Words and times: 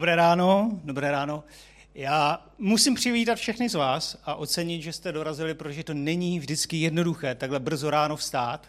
Dobré 0.00 0.16
ráno, 0.16 0.80
dobré 0.84 1.10
ráno. 1.10 1.44
Já 1.94 2.46
musím 2.58 2.94
přivítat 2.94 3.38
všechny 3.38 3.68
z 3.68 3.74
vás 3.74 4.18
a 4.24 4.34
ocenit, 4.34 4.82
že 4.82 4.92
jste 4.92 5.12
dorazili, 5.12 5.54
protože 5.54 5.84
to 5.84 5.94
není 5.94 6.38
vždycky 6.38 6.76
jednoduché 6.76 7.34
takhle 7.34 7.60
brzo 7.60 7.90
ráno 7.90 8.16
vstát. 8.16 8.66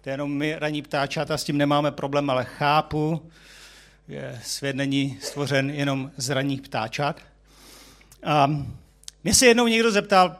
To 0.00 0.08
je 0.08 0.12
jenom 0.12 0.32
my 0.32 0.54
raní 0.58 0.82
ptáčata, 0.82 1.38
s 1.38 1.44
tím 1.44 1.58
nemáme 1.58 1.90
problém, 1.90 2.30
ale 2.30 2.44
chápu, 2.44 3.30
že 4.08 4.40
svět 4.42 4.76
není 4.76 5.18
stvořen 5.22 5.70
jenom 5.70 6.10
z 6.16 6.30
ranních 6.30 6.62
ptáčat. 6.62 7.20
A 8.24 8.50
mě 9.24 9.34
se 9.34 9.46
jednou 9.46 9.66
někdo 9.66 9.90
zeptal, 9.90 10.36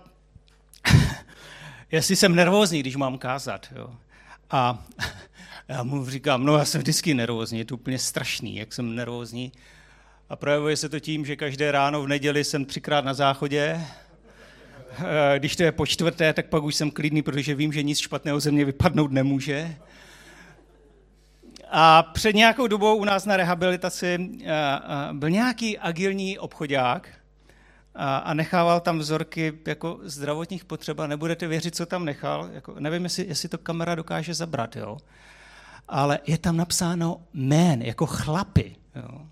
jestli 1.93 2.17
jsem 2.17 2.35
nervózní, 2.35 2.81
když 2.81 2.97
mám 2.97 3.19
kázat. 3.19 3.67
Jo. 3.77 3.97
A 4.51 4.85
já 5.69 5.83
mu 5.83 6.11
říkám, 6.11 6.45
no 6.45 6.59
já 6.59 6.65
jsem 6.65 6.81
vždycky 6.81 7.15
nervózní, 7.15 7.59
je 7.59 7.65
to 7.65 7.75
úplně 7.75 7.99
strašný, 7.99 8.57
jak 8.57 8.73
jsem 8.73 8.95
nervózní. 8.95 9.53
A 10.33 10.37
projevuje 10.37 10.77
se 10.77 10.89
to 10.89 11.01
tím, 11.01 11.27
že 11.27 11.37
každé 11.37 11.73
ráno 11.73 12.03
v 12.03 12.09
neděli 12.09 12.45
jsem 12.45 12.65
třikrát 12.65 13.05
na 13.05 13.15
záchodě. 13.15 13.81
Eh, 14.99 15.39
když 15.39 15.57
to 15.57 15.63
je 15.63 15.73
po 15.73 15.87
čtvrté, 15.87 16.33
tak 16.33 16.47
pak 16.47 16.63
už 16.63 16.75
jsem 16.75 16.91
klidný, 16.91 17.23
protože 17.23 17.55
vím, 17.55 17.73
že 17.73 17.83
nic 17.83 17.99
špatného 17.99 18.41
ze 18.41 18.51
mě 18.51 18.65
vypadnout 18.65 19.13
nemůže. 19.13 19.77
A 21.71 22.03
před 22.03 22.35
nějakou 22.35 22.67
dobou 22.67 22.97
u 22.97 23.05
nás 23.05 23.27
na 23.27 23.37
rehabilitaci 23.37 24.31
eh, 24.45 24.49
eh, 24.49 24.79
byl 25.13 25.31
nějaký 25.31 25.79
agilní 25.79 26.39
obchodák 26.39 27.09
a 27.95 28.35
nechával 28.35 28.81
tam 28.81 28.99
vzorky 28.99 29.53
jako 29.67 29.99
zdravotních 30.03 30.65
potřeb 30.65 30.99
a 30.99 31.07
nebudete 31.07 31.47
věřit, 31.47 31.77
co 31.77 31.87
tam 31.87 32.05
nechal. 32.05 32.49
Jako, 32.53 32.75
nevím, 32.79 33.05
jestli, 33.05 33.27
jestli 33.27 33.49
to 33.49 33.59
kamera 33.59 33.95
dokáže 33.95 34.35
zabrat, 34.35 34.77
jo. 34.77 34.99
Ale 35.89 36.19
je 36.27 36.39
tam 36.39 36.57
napsáno 36.57 37.21
men, 37.33 37.83
jako 37.83 38.07
chlapy. 38.07 38.77
Jo 38.97 39.32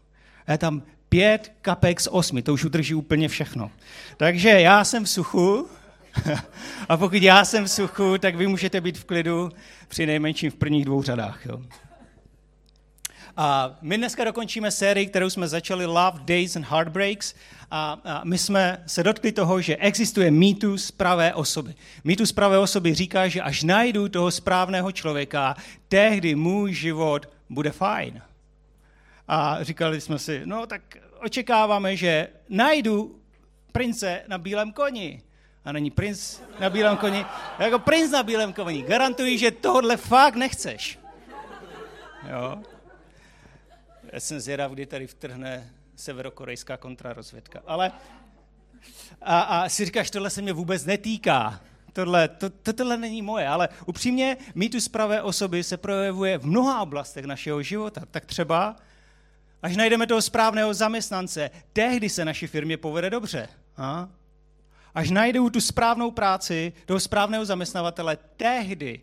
je 0.53 0.59
tam 0.59 0.83
pět 1.09 1.53
kapek 1.63 2.01
z 2.01 2.09
osmi, 2.11 2.43
to 2.43 2.53
už 2.53 2.65
udrží 2.65 2.95
úplně 2.95 3.29
všechno. 3.29 3.71
Takže 4.17 4.49
já 4.49 4.85
jsem 4.85 5.05
v 5.05 5.11
suchu 5.11 5.69
a 6.89 6.97
pokud 6.97 7.23
já 7.23 7.45
jsem 7.45 7.65
v 7.65 7.71
suchu, 7.71 8.19
tak 8.19 8.37
vy 8.37 8.47
můžete 8.47 8.81
být 8.81 8.99
v 8.99 9.05
klidu 9.05 9.53
při 9.89 10.07
nejmenším 10.07 10.51
v 10.51 10.55
prvních 10.55 10.85
dvou 10.85 11.03
řadách. 11.03 11.47
Jo. 11.47 11.63
A 13.37 13.79
my 13.83 13.97
dneska 13.97 14.25
dokončíme 14.25 14.71
sérii, 14.71 15.07
kterou 15.07 15.31
jsme 15.31 15.49
začali 15.49 15.87
Love, 15.87 16.21
Days 16.25 16.57
and 16.57 16.67
Heartbreaks. 16.67 17.35
A, 17.71 18.01
a 18.05 18.23
my 18.25 18.39
jsme 18.39 18.83
se 18.87 19.03
dotkli 19.03 19.33
toho, 19.33 19.61
že 19.61 19.77
existuje 19.77 20.31
mýtus 20.31 20.91
pravé 20.91 21.35
osoby. 21.35 21.75
Mýtus 22.05 22.33
pravé 22.33 22.59
osoby 22.59 22.95
říká, 22.95 23.29
že 23.29 23.43
až 23.43 23.63
najdu 23.63 24.09
toho 24.09 24.31
správného 24.31 24.93
člověka, 24.93 25.57
tehdy 25.89 26.35
můj 26.35 26.75
život 26.75 27.31
bude 27.49 27.71
fajn. 27.71 28.23
A 29.33 29.59
říkali 29.65 30.01
jsme 30.01 30.19
si, 30.19 30.43
no 30.45 30.67
tak 30.67 30.83
očekáváme, 31.21 31.97
že 31.97 32.29
najdu 32.49 33.21
prince 33.73 34.23
na 34.29 34.39
bílém 34.39 34.73
koni. 34.73 35.23
A 35.65 35.73
není 35.73 35.91
princ 35.91 36.41
na 36.61 36.71
bílém 36.71 36.97
koni, 36.97 37.27
jako 37.59 37.79
princ 37.79 38.11
na 38.11 38.23
bílém 38.23 38.53
koni. 38.53 38.83
Garantuji, 38.83 39.39
že 39.39 39.51
tohle 39.51 39.97
fakt 39.97 40.35
nechceš. 40.35 40.99
Jo? 42.31 42.63
Já 44.13 44.21
jsem 44.21 44.41
zvědav, 44.41 44.73
kdy 44.73 44.87
tady 44.87 45.07
vtrhne 45.07 45.71
severokorejská 45.97 46.77
kontrarozvědka. 46.77 47.63
Ale 47.67 47.93
a, 49.23 49.41
a 49.41 49.69
si 49.69 49.85
říkáš, 49.85 50.11
tohle 50.11 50.31
se 50.31 50.43
mě 50.43 50.53
vůbec 50.53 50.85
netýká. 50.85 51.61
Tohle, 51.93 52.29
to, 52.29 52.51
to, 52.51 52.73
tohle 52.73 52.97
není 52.97 53.23
moje, 53.23 53.49
ale 53.49 53.69
upřímně 53.87 54.37
mýtus 54.55 54.89
pravé 54.89 55.23
osoby 55.23 55.63
se 55.63 55.77
projevuje 55.77 56.39
v 56.39 56.47
mnoha 56.47 56.83
oblastech 56.83 57.25
našeho 57.25 57.63
života. 57.63 58.03
Tak 58.11 58.27
třeba 58.27 58.77
Až 59.63 59.77
najdeme 59.77 60.07
toho 60.07 60.23
správného 60.23 60.75
zaměstnance, 60.75 61.51
tehdy 61.73 62.09
se 62.09 62.25
naší 62.25 62.47
firmě 62.47 62.77
povede 62.77 63.11
dobře. 63.11 63.49
A? 63.77 64.09
Až 64.95 65.11
najdu 65.11 65.51
tu 65.51 65.61
správnou 65.61 66.11
práci, 66.11 66.73
toho 66.87 67.01
správného 67.01 67.45
zaměstnavatele, 67.45 68.19
tehdy 68.37 69.01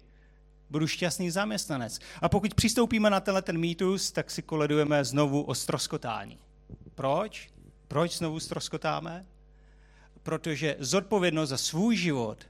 budu 0.69 0.87
šťastný 0.87 1.31
zaměstnanec. 1.31 1.99
A 2.21 2.29
pokud 2.29 2.53
přistoupíme 2.53 3.09
na 3.09 3.19
tenhle 3.19 3.41
ten 3.41 3.57
mýtus, 3.57 4.11
tak 4.11 4.31
si 4.31 4.41
koledujeme 4.41 5.05
znovu 5.05 5.41
o 5.41 5.55
stroskotání. 5.55 6.39
Proč? 6.95 7.49
Proč 7.87 8.17
znovu 8.17 8.39
stroskotáme? 8.39 9.25
Protože 10.23 10.75
zodpovědnost 10.79 11.49
za 11.49 11.57
svůj 11.57 11.95
život 11.95 12.47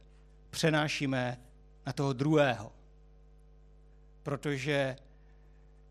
přenášíme 0.50 1.38
na 1.86 1.94
toho 1.94 2.14
druhého. 2.14 2.72
Protože 4.24 4.96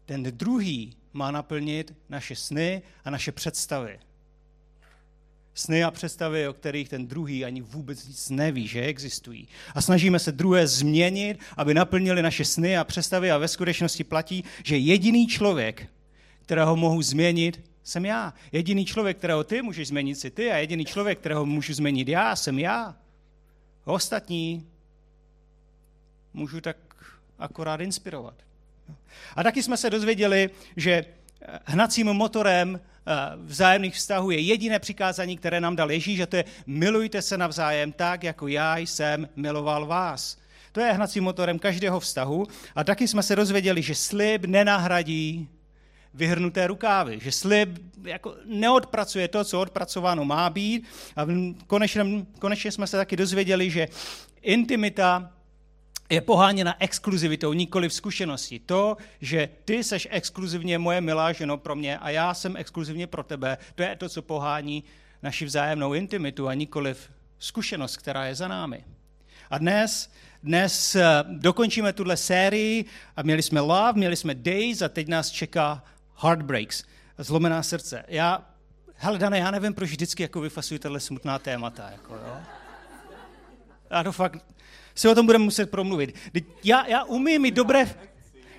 ten 0.06 0.22
druhý 0.22 0.96
má 1.12 1.30
naplnit 1.30 1.94
naše 2.08 2.36
sny 2.36 2.82
a 3.04 3.10
naše 3.10 3.32
představy. 3.32 3.98
Sny 5.54 5.84
a 5.84 5.90
představy, 5.90 6.48
o 6.48 6.52
kterých 6.52 6.88
ten 6.88 7.06
druhý 7.06 7.44
ani 7.44 7.60
vůbec 7.60 8.06
nic 8.08 8.30
neví, 8.30 8.68
že 8.68 8.82
existují. 8.82 9.48
A 9.74 9.82
snažíme 9.82 10.18
se 10.18 10.32
druhé 10.32 10.66
změnit, 10.66 11.38
aby 11.56 11.74
naplnili 11.74 12.22
naše 12.22 12.44
sny 12.44 12.78
a 12.78 12.84
představy 12.84 13.30
a 13.30 13.38
ve 13.38 13.48
skutečnosti 13.48 14.04
platí, 14.04 14.44
že 14.64 14.76
jediný 14.76 15.26
člověk, 15.26 15.86
kterého 16.42 16.76
mohu 16.76 17.02
změnit, 17.02 17.60
jsem 17.82 18.04
já. 18.04 18.34
Jediný 18.52 18.84
člověk, 18.84 19.16
kterého 19.16 19.44
ty 19.44 19.62
můžeš 19.62 19.88
změnit, 19.88 20.14
si 20.14 20.30
ty 20.30 20.50
a 20.50 20.56
jediný 20.56 20.84
člověk, 20.84 21.18
kterého 21.18 21.46
můžu 21.46 21.74
změnit 21.74 22.08
já, 22.08 22.36
jsem 22.36 22.58
já. 22.58 22.96
Ostatní 23.84 24.66
můžu 26.34 26.60
tak 26.60 26.76
akorát 27.38 27.80
inspirovat. 27.80 28.45
A 29.36 29.42
taky 29.42 29.62
jsme 29.62 29.76
se 29.76 29.90
dozvěděli, 29.90 30.50
že 30.76 30.92
eh, 30.92 31.58
hnacím 31.64 32.06
motorem 32.06 32.80
eh, 32.80 33.12
vzájemných 33.36 33.94
vztahů 33.94 34.30
je 34.30 34.40
jediné 34.40 34.78
přikázání, 34.78 35.36
které 35.36 35.60
nám 35.60 35.76
dal 35.76 35.90
Ježíš, 35.90 36.16
že 36.16 36.26
to 36.26 36.36
je 36.36 36.44
milujte 36.66 37.22
se 37.22 37.38
navzájem 37.38 37.92
tak, 37.92 38.24
jako 38.24 38.48
já 38.48 38.78
jsem 38.78 39.28
miloval 39.36 39.86
vás. 39.86 40.38
To 40.72 40.80
je 40.80 40.92
hnacím 40.92 41.24
motorem 41.24 41.58
každého 41.58 42.00
vztahu. 42.00 42.46
A 42.74 42.84
taky 42.84 43.08
jsme 43.08 43.22
se 43.22 43.36
dozvěděli, 43.36 43.82
že 43.82 43.94
slib 43.94 44.44
nenahradí 44.44 45.48
vyhrnuté 46.14 46.66
rukávy, 46.66 47.18
že 47.22 47.32
slib 47.32 47.68
jako 48.02 48.34
neodpracuje 48.44 49.28
to, 49.28 49.44
co 49.44 49.60
odpracováno 49.60 50.24
má 50.24 50.50
být. 50.50 50.86
A 51.16 51.26
konečně, 51.66 52.04
konečně 52.38 52.72
jsme 52.72 52.86
se 52.86 52.96
taky 52.96 53.16
dozvěděli, 53.16 53.70
že 53.70 53.88
intimita 54.42 55.32
je 56.10 56.20
poháněna 56.20 56.76
exkluzivitou, 56.78 57.52
nikoli 57.52 57.88
v 57.88 57.92
zkušenosti. 57.92 58.58
To, 58.58 58.96
že 59.20 59.48
ty 59.64 59.84
seš 59.84 60.08
exkluzivně 60.10 60.78
moje 60.78 61.00
milá 61.00 61.32
ženo 61.32 61.56
pro 61.56 61.74
mě 61.74 61.98
a 61.98 62.10
já 62.10 62.34
jsem 62.34 62.56
exkluzivně 62.56 63.06
pro 63.06 63.22
tebe, 63.22 63.58
to 63.74 63.82
je 63.82 63.96
to, 63.96 64.08
co 64.08 64.22
pohání 64.22 64.84
naši 65.22 65.44
vzájemnou 65.44 65.94
intimitu 65.94 66.48
a 66.48 66.54
nikoli 66.54 66.94
v 66.94 67.10
zkušenost, 67.38 67.96
která 67.96 68.26
je 68.26 68.34
za 68.34 68.48
námi. 68.48 68.84
A 69.50 69.58
dnes, 69.58 70.10
dnes 70.42 70.96
eh, 70.96 71.04
dokončíme 71.28 71.92
tuhle 71.92 72.16
sérii 72.16 72.84
a 73.16 73.22
měli 73.22 73.42
jsme 73.42 73.60
Love, 73.60 73.92
měli 73.92 74.16
jsme 74.16 74.34
Days 74.34 74.82
a 74.82 74.88
teď 74.88 75.08
nás 75.08 75.30
čeká 75.30 75.84
Heartbreaks, 76.16 76.84
zlomená 77.18 77.62
srdce. 77.62 78.04
Já, 78.08 78.46
hele 78.94 79.18
Dane, 79.18 79.38
já 79.38 79.50
nevím, 79.50 79.74
proč 79.74 79.90
vždycky 79.90 80.22
jako 80.22 80.40
vyfasují 80.40 80.80
tahle 80.80 81.00
smutná 81.00 81.38
témata. 81.38 81.90
Jako, 81.90 82.14
jo? 82.14 82.36
Já 83.90 84.02
to 84.02 84.12
fakt 84.12 84.55
si 84.96 85.08
o 85.08 85.14
tom 85.14 85.26
budeme 85.26 85.44
muset 85.44 85.70
promluvit. 85.70 86.14
Já, 86.64 86.86
já 86.86 87.04
umím 87.04 87.42
mít 87.42 87.54
dobré... 87.54 87.86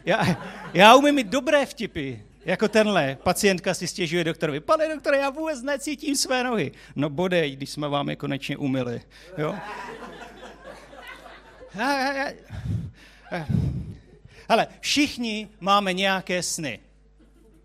Já, 0.06 0.38
já 0.74 0.96
umím 0.96 1.16
mít 1.16 1.28
dobré 1.28 1.66
vtipy, 1.66 2.22
jako 2.46 2.68
tenhle. 2.68 3.18
Pacientka 3.24 3.74
si 3.74 3.88
stěžuje 3.88 4.24
doktorovi. 4.24 4.60
Pane 4.60 4.96
doktore, 4.96 5.18
já 5.18 5.30
vůbec 5.30 5.62
necítím 5.62 6.16
své 6.16 6.44
nohy. 6.44 6.72
No 6.96 7.10
bodej, 7.10 7.56
když 7.56 7.70
jsme 7.70 7.90
vám 7.90 8.10
je 8.10 8.16
konečně 8.16 8.58
umili. 8.58 9.02
Jo? 9.38 9.56
Ale 14.50 14.68
všichni 14.80 15.50
máme 15.60 15.94
nějaké 15.94 16.44
sny. 16.44 16.80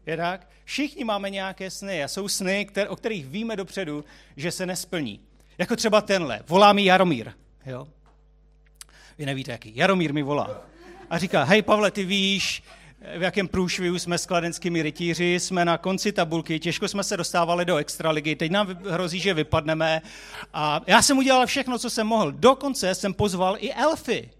Je 0.06 0.16
tak? 0.16 0.48
Všichni 0.64 1.04
máme 1.04 1.30
nějaké 1.30 1.70
sny 1.70 2.04
a 2.04 2.08
jsou 2.08 2.28
sny, 2.28 2.66
které, 2.66 2.88
o 2.88 2.96
kterých 2.96 3.26
víme 3.26 3.56
dopředu, 3.56 4.04
že 4.36 4.50
se 4.50 4.66
nesplní. 4.66 5.20
Jako 5.58 5.76
třeba 5.76 6.00
tenhle. 6.00 6.40
Volá 6.48 6.72
mi 6.72 6.84
Jaromír. 6.84 7.32
Jo? 7.66 7.88
Vy 9.18 9.26
nevíte, 9.26 9.52
jaký. 9.52 9.76
Jaromír 9.76 10.14
mi 10.14 10.22
volá. 10.22 10.62
A 11.10 11.18
říká, 11.18 11.44
hej 11.44 11.62
Pavle, 11.62 11.90
ty 11.90 12.04
víš, 12.04 12.62
v 13.18 13.22
jakém 13.22 13.48
průšvihu 13.48 13.98
jsme 13.98 14.18
s 14.18 14.26
kladenskými 14.26 14.82
rytíři, 14.82 15.40
jsme 15.40 15.64
na 15.64 15.78
konci 15.78 16.12
tabulky, 16.12 16.60
těžko 16.60 16.88
jsme 16.88 17.04
se 17.04 17.16
dostávali 17.16 17.64
do 17.64 17.76
extraligy, 17.76 18.36
teď 18.36 18.50
nám 18.50 18.66
hrozí, 18.90 19.20
že 19.20 19.34
vypadneme. 19.34 20.02
A 20.54 20.80
já 20.86 21.02
jsem 21.02 21.18
udělal 21.18 21.46
všechno, 21.46 21.78
co 21.78 21.90
jsem 21.90 22.06
mohl. 22.06 22.32
Dokonce 22.32 22.94
jsem 22.94 23.14
pozval 23.14 23.56
i 23.58 23.72
elfy. 23.72 24.30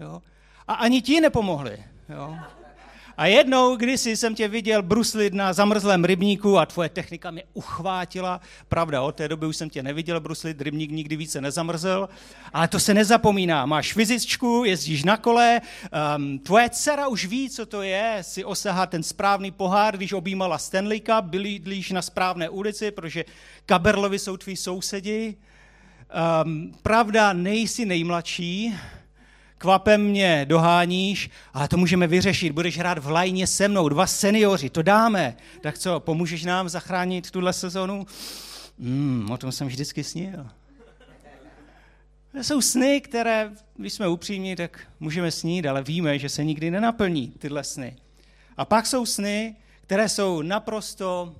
Jo? 0.00 0.22
A 0.68 0.74
ani 0.74 1.02
ti 1.02 1.20
nepomohli. 1.20 1.84
Jo? 2.08 2.36
A 3.20 3.26
jednou, 3.26 3.76
když 3.76 4.00
jsem 4.00 4.34
tě 4.34 4.48
viděl 4.48 4.82
bruslit 4.82 5.34
na 5.34 5.52
zamrzlém 5.52 6.04
rybníku 6.04 6.58
a 6.58 6.66
tvoje 6.66 6.88
technika 6.88 7.30
mě 7.30 7.42
uchvátila, 7.52 8.40
pravda, 8.68 9.02
od 9.02 9.14
té 9.14 9.28
doby 9.28 9.46
už 9.46 9.56
jsem 9.56 9.70
tě 9.70 9.82
neviděl 9.82 10.20
bruslit, 10.20 10.60
rybník 10.60 10.90
nikdy 10.90 11.16
více 11.16 11.40
nezamrzl, 11.40 12.08
ale 12.52 12.68
to 12.68 12.80
se 12.80 12.94
nezapomíná. 12.94 13.66
Máš 13.66 13.92
fyzičku, 13.92 14.64
jezdíš 14.64 15.04
na 15.04 15.16
kole, 15.16 15.60
um, 16.16 16.38
tvoje 16.38 16.70
dcera 16.70 17.08
už 17.08 17.26
ví, 17.26 17.50
co 17.50 17.66
to 17.66 17.82
je, 17.82 18.18
si 18.20 18.44
osahat 18.44 18.90
ten 18.90 19.02
správný 19.02 19.50
pohár, 19.50 19.96
když 19.96 20.12
objímala 20.12 20.58
Stanleyka, 20.58 21.22
bydlíš 21.22 21.90
na 21.90 22.02
správné 22.02 22.48
ulici, 22.48 22.90
protože 22.90 23.24
Kaberlovi 23.66 24.18
jsou 24.18 24.36
tví 24.36 24.56
sousedi. 24.56 25.36
Um, 26.44 26.72
pravda, 26.82 27.32
nejsi 27.32 27.86
nejmladší, 27.86 28.74
kvapem 29.60 30.02
mě 30.02 30.44
doháníš, 30.48 31.30
ale 31.54 31.68
to 31.68 31.76
můžeme 31.76 32.06
vyřešit, 32.06 32.52
budeš 32.52 32.78
hrát 32.78 32.98
v 32.98 33.10
lajně 33.10 33.46
se 33.46 33.68
mnou, 33.68 33.88
dva 33.88 34.06
seniori, 34.06 34.70
to 34.70 34.82
dáme. 34.82 35.36
Tak 35.60 35.78
co, 35.78 36.00
pomůžeš 36.00 36.44
nám 36.44 36.68
zachránit 36.68 37.30
tuhle 37.30 37.52
sezonu? 37.52 38.06
Hmm, 38.80 39.30
o 39.30 39.38
tom 39.38 39.52
jsem 39.52 39.68
vždycky 39.68 40.04
snil. 40.04 40.46
To 42.32 42.38
jsou 42.44 42.60
sny, 42.60 43.00
které, 43.00 43.50
když 43.76 43.92
jsme 43.92 44.08
upřímní, 44.08 44.56
tak 44.56 44.80
můžeme 45.00 45.30
snít, 45.30 45.66
ale 45.66 45.82
víme, 45.82 46.18
že 46.18 46.28
se 46.28 46.44
nikdy 46.44 46.70
nenaplní 46.70 47.28
tyhle 47.28 47.64
sny. 47.64 47.96
A 48.56 48.64
pak 48.64 48.86
jsou 48.86 49.06
sny, 49.06 49.56
které 49.82 50.08
jsou 50.08 50.42
naprosto 50.42 51.34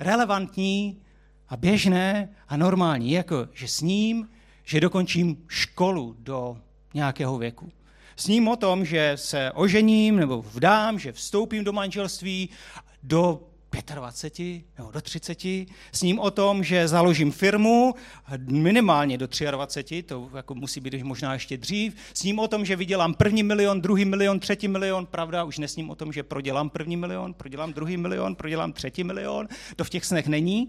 relevantní 0.00 1.02
a 1.48 1.56
běžné 1.56 2.28
a 2.48 2.56
normální, 2.56 3.12
jako 3.12 3.48
že 3.52 3.68
sním, 3.68 4.28
že 4.64 4.80
dokončím 4.80 5.44
školu 5.48 6.16
do 6.18 6.58
nějakého 6.96 7.38
věku. 7.38 7.72
Sním 8.16 8.48
o 8.48 8.56
tom, 8.56 8.84
že 8.84 9.12
se 9.14 9.52
ožením 9.52 10.16
nebo 10.16 10.42
vdám, 10.42 10.98
že 10.98 11.12
vstoupím 11.12 11.64
do 11.64 11.72
manželství 11.72 12.48
do 13.02 13.40
25 13.94 14.62
nebo 14.78 14.90
do 14.90 15.00
30. 15.00 15.38
Sním 15.92 16.18
o 16.18 16.30
tom, 16.30 16.64
že 16.64 16.88
založím 16.88 17.32
firmu 17.32 17.94
minimálně 18.48 19.18
do 19.18 19.28
23, 19.50 20.02
to 20.02 20.30
jako 20.36 20.54
musí 20.54 20.80
být 20.80 21.02
možná 21.02 21.32
ještě 21.32 21.56
dřív. 21.56 21.96
Sním 22.14 22.38
o 22.38 22.48
tom, 22.48 22.64
že 22.64 22.76
vydělám 22.76 23.14
první 23.14 23.42
milion, 23.42 23.80
druhý 23.80 24.04
milion, 24.04 24.40
třetí 24.40 24.68
milion, 24.68 25.06
pravda, 25.06 25.44
už 25.44 25.58
nesním 25.58 25.90
o 25.90 25.94
tom, 25.94 26.12
že 26.12 26.22
prodělám 26.22 26.70
první 26.70 26.96
milion, 26.96 27.34
prodělám 27.34 27.72
druhý 27.72 27.96
milion, 27.96 28.34
prodělám 28.34 28.72
třetí 28.72 29.04
milion, 29.04 29.48
to 29.76 29.84
v 29.84 29.90
těch 29.90 30.04
snech 30.04 30.26
není. 30.26 30.68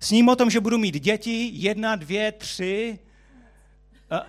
Sním 0.00 0.28
o 0.28 0.36
tom, 0.36 0.50
že 0.50 0.60
budu 0.60 0.78
mít 0.78 0.94
děti, 0.94 1.50
jedna, 1.52 1.96
dvě, 1.96 2.32
tři. 2.32 2.98
A 4.10 4.26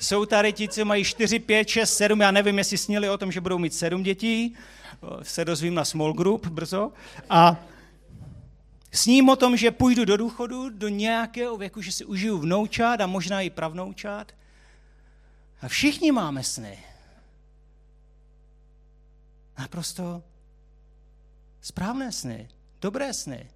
jsou 0.00 0.26
tady 0.26 0.52
ti, 0.52 0.68
co 0.68 0.84
mají 0.84 1.04
4, 1.04 1.38
5, 1.38 1.68
6, 1.68 1.96
7, 1.96 2.20
já 2.20 2.30
nevím, 2.30 2.58
jestli 2.58 2.78
snili 2.78 3.08
o 3.08 3.18
tom, 3.18 3.32
že 3.32 3.40
budou 3.40 3.58
mít 3.58 3.74
7 3.74 4.02
dětí, 4.02 4.54
se 5.22 5.44
dozvím 5.44 5.74
na 5.74 5.84
small 5.84 6.12
group 6.12 6.46
brzo. 6.46 6.92
A 7.30 7.56
sním 8.92 9.28
o 9.28 9.36
tom, 9.36 9.56
že 9.56 9.70
půjdu 9.70 10.04
do 10.04 10.16
důchodu, 10.16 10.68
do 10.70 10.88
nějakého 10.88 11.56
věku, 11.56 11.82
že 11.82 11.92
si 11.92 12.04
užiju 12.04 12.38
vnoučát 12.38 13.00
a 13.00 13.06
možná 13.06 13.40
i 13.40 13.50
pravnoučát. 13.50 14.32
A 15.62 15.68
všichni 15.68 16.12
máme 16.12 16.44
sny. 16.44 16.78
Naprosto 19.58 20.22
správné 21.60 22.12
sny, 22.12 22.48
dobré 22.80 23.12
sny. 23.12 23.50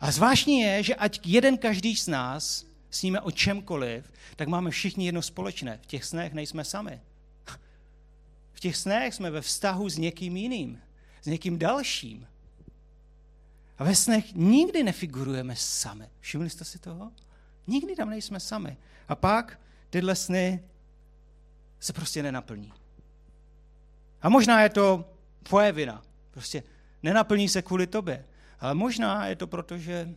A 0.00 0.10
zvláštní 0.10 0.60
je, 0.60 0.82
že 0.82 0.94
ať 0.94 1.20
jeden 1.24 1.58
každý 1.58 1.96
z 1.96 2.06
nás 2.08 2.69
sníme 2.90 3.20
o 3.20 3.30
čemkoliv, 3.30 4.12
tak 4.36 4.48
máme 4.48 4.70
všichni 4.70 5.06
jedno 5.06 5.22
společné. 5.22 5.78
V 5.82 5.86
těch 5.86 6.04
snech 6.04 6.32
nejsme 6.32 6.64
sami. 6.64 7.00
V 8.52 8.60
těch 8.60 8.76
snech 8.76 9.14
jsme 9.14 9.30
ve 9.30 9.40
vztahu 9.40 9.88
s 9.88 9.98
někým 9.98 10.36
jiným, 10.36 10.80
s 11.22 11.26
někým 11.26 11.58
dalším. 11.58 12.26
A 13.78 13.84
ve 13.84 13.94
snech 13.94 14.34
nikdy 14.34 14.82
nefigurujeme 14.82 15.56
sami. 15.56 16.08
Všimli 16.20 16.50
jste 16.50 16.64
si 16.64 16.78
toho? 16.78 17.12
Nikdy 17.66 17.96
tam 17.96 18.10
nejsme 18.10 18.40
sami. 18.40 18.76
A 19.08 19.14
pak 19.14 19.60
tyhle 19.90 20.16
sny 20.16 20.64
se 21.80 21.92
prostě 21.92 22.22
nenaplní. 22.22 22.72
A 24.22 24.28
možná 24.28 24.62
je 24.62 24.68
to 24.68 25.14
tvoje 25.42 25.72
vina. 25.72 26.02
Prostě 26.30 26.62
nenaplní 27.02 27.48
se 27.48 27.62
kvůli 27.62 27.86
tobě. 27.86 28.24
Ale 28.60 28.74
možná 28.74 29.26
je 29.26 29.36
to 29.36 29.46
proto, 29.46 29.78
že 29.78 30.14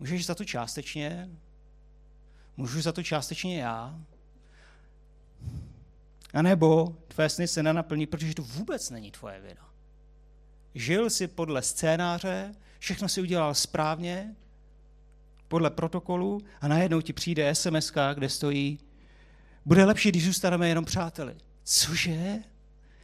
Můžeš 0.00 0.26
za 0.26 0.34
to 0.34 0.44
částečně, 0.44 1.30
můžu 2.56 2.80
za 2.80 2.92
to 2.92 3.02
částečně 3.02 3.60
já, 3.60 4.00
a 6.34 6.42
nebo 6.42 6.96
tvé 7.08 7.28
sny 7.28 7.48
se 7.48 7.62
nenaplní, 7.62 8.06
protože 8.06 8.34
to 8.34 8.42
vůbec 8.42 8.90
není 8.90 9.10
tvoje 9.10 9.40
vina. 9.40 9.70
Žil 10.74 11.10
si 11.10 11.28
podle 11.28 11.62
scénáře, 11.62 12.54
všechno 12.78 13.08
si 13.08 13.20
udělal 13.20 13.54
správně, 13.54 14.34
podle 15.48 15.70
protokolu 15.70 16.40
a 16.60 16.68
najednou 16.68 17.00
ti 17.00 17.12
přijde 17.12 17.54
SMS, 17.54 17.92
kde 18.14 18.28
stojí, 18.28 18.78
bude 19.64 19.84
lepší, 19.84 20.08
když 20.08 20.24
zůstaneme 20.24 20.68
jenom 20.68 20.84
přáteli. 20.84 21.36
Cože? 21.64 22.38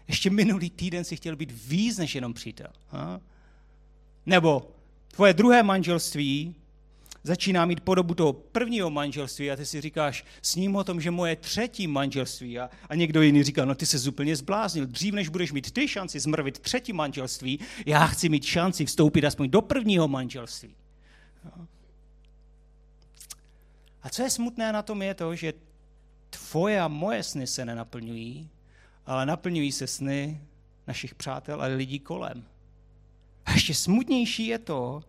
Ještě 0.08 0.30
minulý 0.30 0.70
týden 0.70 1.04
si 1.04 1.16
chtěl 1.16 1.36
být 1.36 1.52
víc 1.66 1.98
než 1.98 2.14
jenom 2.14 2.34
přítel. 2.34 2.70
Ha? 2.88 3.20
Nebo 4.26 4.70
tvoje 5.10 5.34
druhé 5.34 5.62
manželství 5.62 6.54
začíná 7.26 7.66
mít 7.66 7.80
podobu 7.80 8.14
toho 8.14 8.32
prvního 8.32 8.90
manželství 8.90 9.50
a 9.50 9.56
ty 9.56 9.66
si 9.66 9.80
říkáš, 9.80 10.24
s 10.42 10.56
ním 10.56 10.76
o 10.76 10.84
tom, 10.84 11.00
že 11.00 11.10
moje 11.10 11.36
třetí 11.36 11.86
manželství 11.86 12.58
a, 12.58 12.70
a 12.88 12.94
někdo 12.94 13.22
jiný 13.22 13.42
říká, 13.42 13.64
no 13.64 13.74
ty 13.74 13.86
se 13.86 14.08
úplně 14.08 14.36
zbláznil, 14.36 14.86
dřív 14.86 15.14
než 15.14 15.28
budeš 15.28 15.52
mít 15.52 15.70
ty 15.70 15.88
šanci 15.88 16.20
zmrvit 16.20 16.58
třetí 16.58 16.92
manželství, 16.92 17.60
já 17.86 18.06
chci 18.06 18.28
mít 18.28 18.44
šanci 18.44 18.86
vstoupit 18.86 19.24
aspoň 19.24 19.50
do 19.50 19.62
prvního 19.62 20.08
manželství. 20.08 20.74
A 24.02 24.08
co 24.08 24.22
je 24.22 24.30
smutné 24.30 24.72
na 24.72 24.82
tom 24.82 25.02
je 25.02 25.14
to, 25.14 25.34
že 25.34 25.52
tvoje 26.30 26.80
a 26.80 26.88
moje 26.88 27.22
sny 27.22 27.46
se 27.46 27.64
nenaplňují, 27.64 28.50
ale 29.06 29.26
naplňují 29.26 29.72
se 29.72 29.86
sny 29.86 30.40
našich 30.86 31.14
přátel 31.14 31.62
a 31.62 31.64
lidí 31.64 31.98
kolem. 31.98 32.44
A 33.44 33.52
ještě 33.52 33.74
smutnější 33.74 34.46
je 34.46 34.58
to, 34.58 35.02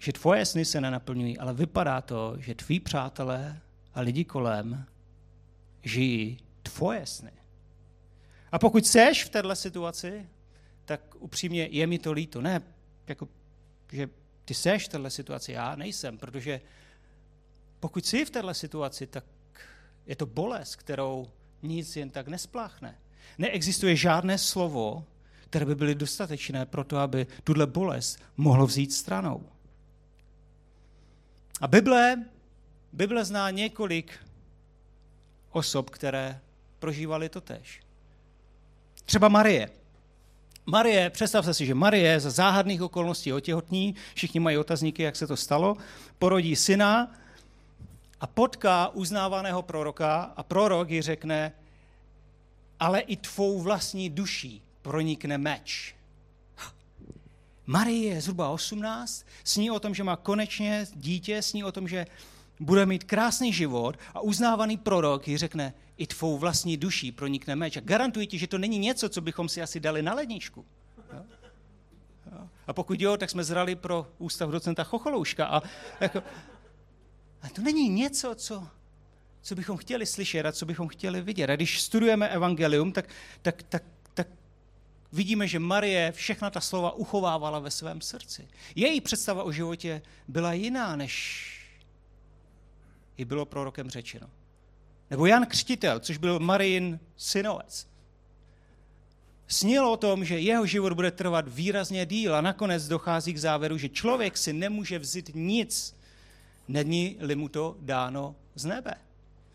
že 0.00 0.12
tvoje 0.12 0.46
sny 0.46 0.64
se 0.64 0.80
nenaplňují, 0.80 1.38
ale 1.38 1.54
vypadá 1.54 2.00
to, 2.00 2.34
že 2.38 2.54
tví 2.54 2.80
přátelé 2.80 3.60
a 3.94 4.00
lidi 4.00 4.24
kolem 4.24 4.86
žijí 5.82 6.38
tvoje 6.62 7.06
sny. 7.06 7.32
A 8.52 8.58
pokud 8.58 8.86
seš 8.86 9.24
v 9.24 9.28
této 9.28 9.56
situaci, 9.56 10.28
tak 10.84 11.14
upřímně 11.18 11.68
je 11.70 11.86
mi 11.86 11.98
to 11.98 12.12
líto. 12.12 12.40
Ne, 12.40 12.62
jako, 13.06 13.28
že 13.92 14.08
ty 14.44 14.54
seš 14.54 14.84
v 14.84 14.88
této 14.88 15.10
situaci, 15.10 15.52
já 15.52 15.76
nejsem, 15.76 16.18
protože 16.18 16.60
pokud 17.80 18.06
jsi 18.06 18.24
v 18.24 18.30
této 18.30 18.54
situaci, 18.54 19.06
tak 19.06 19.24
je 20.06 20.16
to 20.16 20.26
bolest, 20.26 20.76
kterou 20.76 21.30
nic 21.62 21.96
jen 21.96 22.10
tak 22.10 22.28
nespláchne. 22.28 22.98
Neexistuje 23.38 23.96
žádné 23.96 24.38
slovo, 24.38 25.04
které 25.40 25.66
by 25.66 25.74
byly 25.74 25.94
dostatečné 25.94 26.66
pro 26.66 26.84
to, 26.84 26.96
aby 26.98 27.26
tuhle 27.44 27.66
bolest 27.66 28.18
mohlo 28.36 28.66
vzít 28.66 28.92
stranou. 28.92 29.46
A 31.60 31.68
Bible, 31.68 32.24
Bible 32.92 33.24
zná 33.24 33.50
několik 33.50 34.18
osob, 35.50 35.90
které 35.90 36.40
prožívali 36.78 37.28
to 37.28 37.40
tež. 37.40 37.80
Třeba 39.04 39.28
Marie. 39.28 39.70
Marie, 40.66 41.10
představte 41.10 41.54
si, 41.54 41.66
že 41.66 41.74
Marie 41.74 42.20
za 42.20 42.30
záhadných 42.30 42.82
okolností 42.82 43.32
otěhotní, 43.32 43.94
všichni 44.14 44.40
mají 44.40 44.58
otazníky, 44.58 45.02
jak 45.02 45.16
se 45.16 45.26
to 45.26 45.36
stalo, 45.36 45.76
porodí 46.18 46.56
syna 46.56 47.14
a 48.20 48.26
potká 48.26 48.88
uznávaného 48.88 49.62
proroka 49.62 50.32
a 50.36 50.42
prorok 50.42 50.90
ji 50.90 51.02
řekne, 51.02 51.52
ale 52.80 53.00
i 53.00 53.16
tvou 53.16 53.60
vlastní 53.60 54.10
duší 54.10 54.62
pronikne 54.82 55.38
meč. 55.38 55.94
Marie 57.70 58.14
je 58.14 58.20
zhruba 58.20 58.48
18, 58.48 59.26
sní 59.44 59.70
o 59.70 59.80
tom, 59.80 59.94
že 59.94 60.04
má 60.04 60.16
konečně 60.16 60.86
dítě, 60.94 61.42
sní 61.42 61.64
o 61.64 61.72
tom, 61.72 61.88
že 61.88 62.06
bude 62.60 62.86
mít 62.86 63.04
krásný 63.04 63.52
život 63.52 63.98
a 64.14 64.20
uznávaný 64.20 64.76
prorok 64.76 65.28
ji 65.28 65.36
řekne, 65.36 65.74
i 65.96 66.06
tvou 66.06 66.38
vlastní 66.38 66.76
duší 66.76 67.12
pronikne 67.12 67.56
meč. 67.56 67.76
A 67.76 67.80
garantuji 67.80 68.26
ti, 68.26 68.38
že 68.38 68.46
to 68.46 68.58
není 68.58 68.78
něco, 68.78 69.08
co 69.08 69.20
bychom 69.20 69.48
si 69.48 69.62
asi 69.62 69.80
dali 69.80 70.02
na 70.02 70.14
ledničku. 70.14 70.64
A 72.66 72.72
pokud 72.72 73.00
jo, 73.00 73.16
tak 73.16 73.30
jsme 73.30 73.44
zrali 73.44 73.74
pro 73.74 74.12
ústav 74.18 74.50
docenta 74.50 74.84
Chocholouška. 74.84 75.46
A, 75.46 75.62
jako, 76.00 76.22
a 77.42 77.48
to 77.48 77.62
není 77.62 77.88
něco, 77.88 78.34
co, 78.34 78.66
co 79.42 79.54
bychom 79.54 79.76
chtěli 79.76 80.06
slyšet 80.06 80.46
a 80.46 80.52
co 80.52 80.66
bychom 80.66 80.88
chtěli 80.88 81.20
vidět. 81.20 81.50
A 81.50 81.56
když 81.56 81.82
studujeme 81.82 82.28
evangelium, 82.28 82.92
tak, 82.92 83.08
tak, 83.42 83.62
tak 83.62 83.82
vidíme, 85.12 85.48
že 85.48 85.58
Marie 85.58 86.12
všechna 86.12 86.50
ta 86.50 86.60
slova 86.60 86.92
uchovávala 86.92 87.58
ve 87.58 87.70
svém 87.70 88.00
srdci. 88.00 88.48
Její 88.74 89.00
představa 89.00 89.42
o 89.42 89.52
životě 89.52 90.02
byla 90.28 90.52
jiná, 90.52 90.96
než 90.96 91.46
ji 93.18 93.24
bylo 93.24 93.46
prorokem 93.46 93.90
řečeno. 93.90 94.30
Nebo 95.10 95.26
Jan 95.26 95.46
Křtitel, 95.46 96.00
což 96.00 96.16
byl 96.16 96.38
Marijin 96.38 97.00
synovec. 97.16 97.86
snil 99.48 99.88
o 99.88 99.96
tom, 99.96 100.24
že 100.24 100.38
jeho 100.38 100.66
život 100.66 100.92
bude 100.92 101.10
trvat 101.10 101.48
výrazně 101.48 102.06
díl 102.06 102.34
a 102.34 102.40
nakonec 102.40 102.88
dochází 102.88 103.34
k 103.34 103.38
závěru, 103.38 103.78
že 103.78 103.88
člověk 103.88 104.36
si 104.36 104.52
nemůže 104.52 104.98
vzít 104.98 105.30
nic, 105.34 105.96
není-li 106.68 107.34
mu 107.34 107.48
to 107.48 107.76
dáno 107.80 108.36
z 108.54 108.64
nebe. 108.64 108.94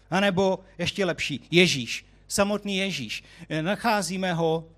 A 0.09 0.19
nebo 0.19 0.59
ještě 0.77 1.05
lepší, 1.05 1.47
Ježíš, 1.51 2.05
samotný 2.27 2.77
Ježíš. 2.77 3.23
Nacházíme 3.61 4.33
ho 4.33 4.69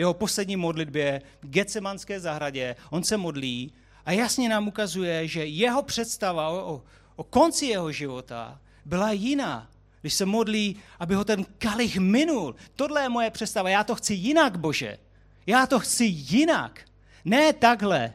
jeho 0.00 0.14
poslední 0.14 0.56
modlitbě 0.56 1.22
v 1.42 1.46
Getsemanské 1.46 2.20
zahradě, 2.20 2.76
on 2.90 3.04
se 3.04 3.16
modlí 3.16 3.72
a 4.04 4.12
jasně 4.12 4.48
nám 4.48 4.68
ukazuje, 4.68 5.28
že 5.28 5.44
jeho 5.44 5.82
představa 5.82 6.48
o, 6.48 6.82
o 7.16 7.24
konci 7.24 7.66
jeho 7.66 7.92
života 7.92 8.60
byla 8.84 9.12
jiná. 9.12 9.68
Když 10.00 10.14
se 10.14 10.26
modlí, 10.26 10.76
aby 10.98 11.14
ho 11.14 11.24
ten 11.24 11.44
kalich 11.58 11.98
minul. 11.98 12.54
Tohle 12.76 13.02
je 13.02 13.08
moje 13.08 13.30
představa. 13.30 13.68
Já 13.68 13.84
to 13.84 13.94
chci 13.94 14.14
jinak, 14.14 14.58
Bože. 14.58 14.98
Já 15.46 15.66
to 15.66 15.78
chci 15.78 16.04
jinak. 16.04 16.80
Ne 17.24 17.52
takhle, 17.52 18.12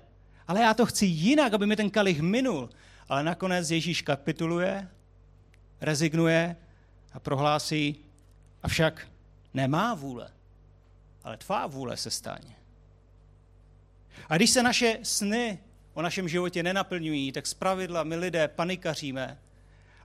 ale 0.47 0.61
já 0.61 0.73
to 0.73 0.85
chci 0.85 1.05
jinak, 1.05 1.53
aby 1.53 1.65
mi 1.65 1.75
ten 1.75 1.89
kalich 1.89 2.21
minul. 2.21 2.69
Ale 3.09 3.23
nakonec 3.23 3.71
Ježíš 3.71 4.01
kapituluje, 4.01 4.89
rezignuje 5.81 6.55
a 7.13 7.19
prohlásí, 7.19 7.95
avšak 8.63 9.07
nemá 9.53 9.93
vůle, 9.93 10.34
ale 11.25 11.37
tvá 11.37 11.67
vůle 11.67 11.97
se 11.97 12.11
stane. 12.11 12.55
A 14.29 14.35
když 14.35 14.49
se 14.49 14.63
naše 14.63 14.97
sny 15.03 15.59
o 15.93 16.01
našem 16.01 16.29
životě 16.29 16.63
nenaplňují, 16.63 17.31
tak 17.31 17.47
zpravidla 17.47 18.03
my 18.03 18.15
lidé 18.15 18.47
panikaříme 18.47 19.37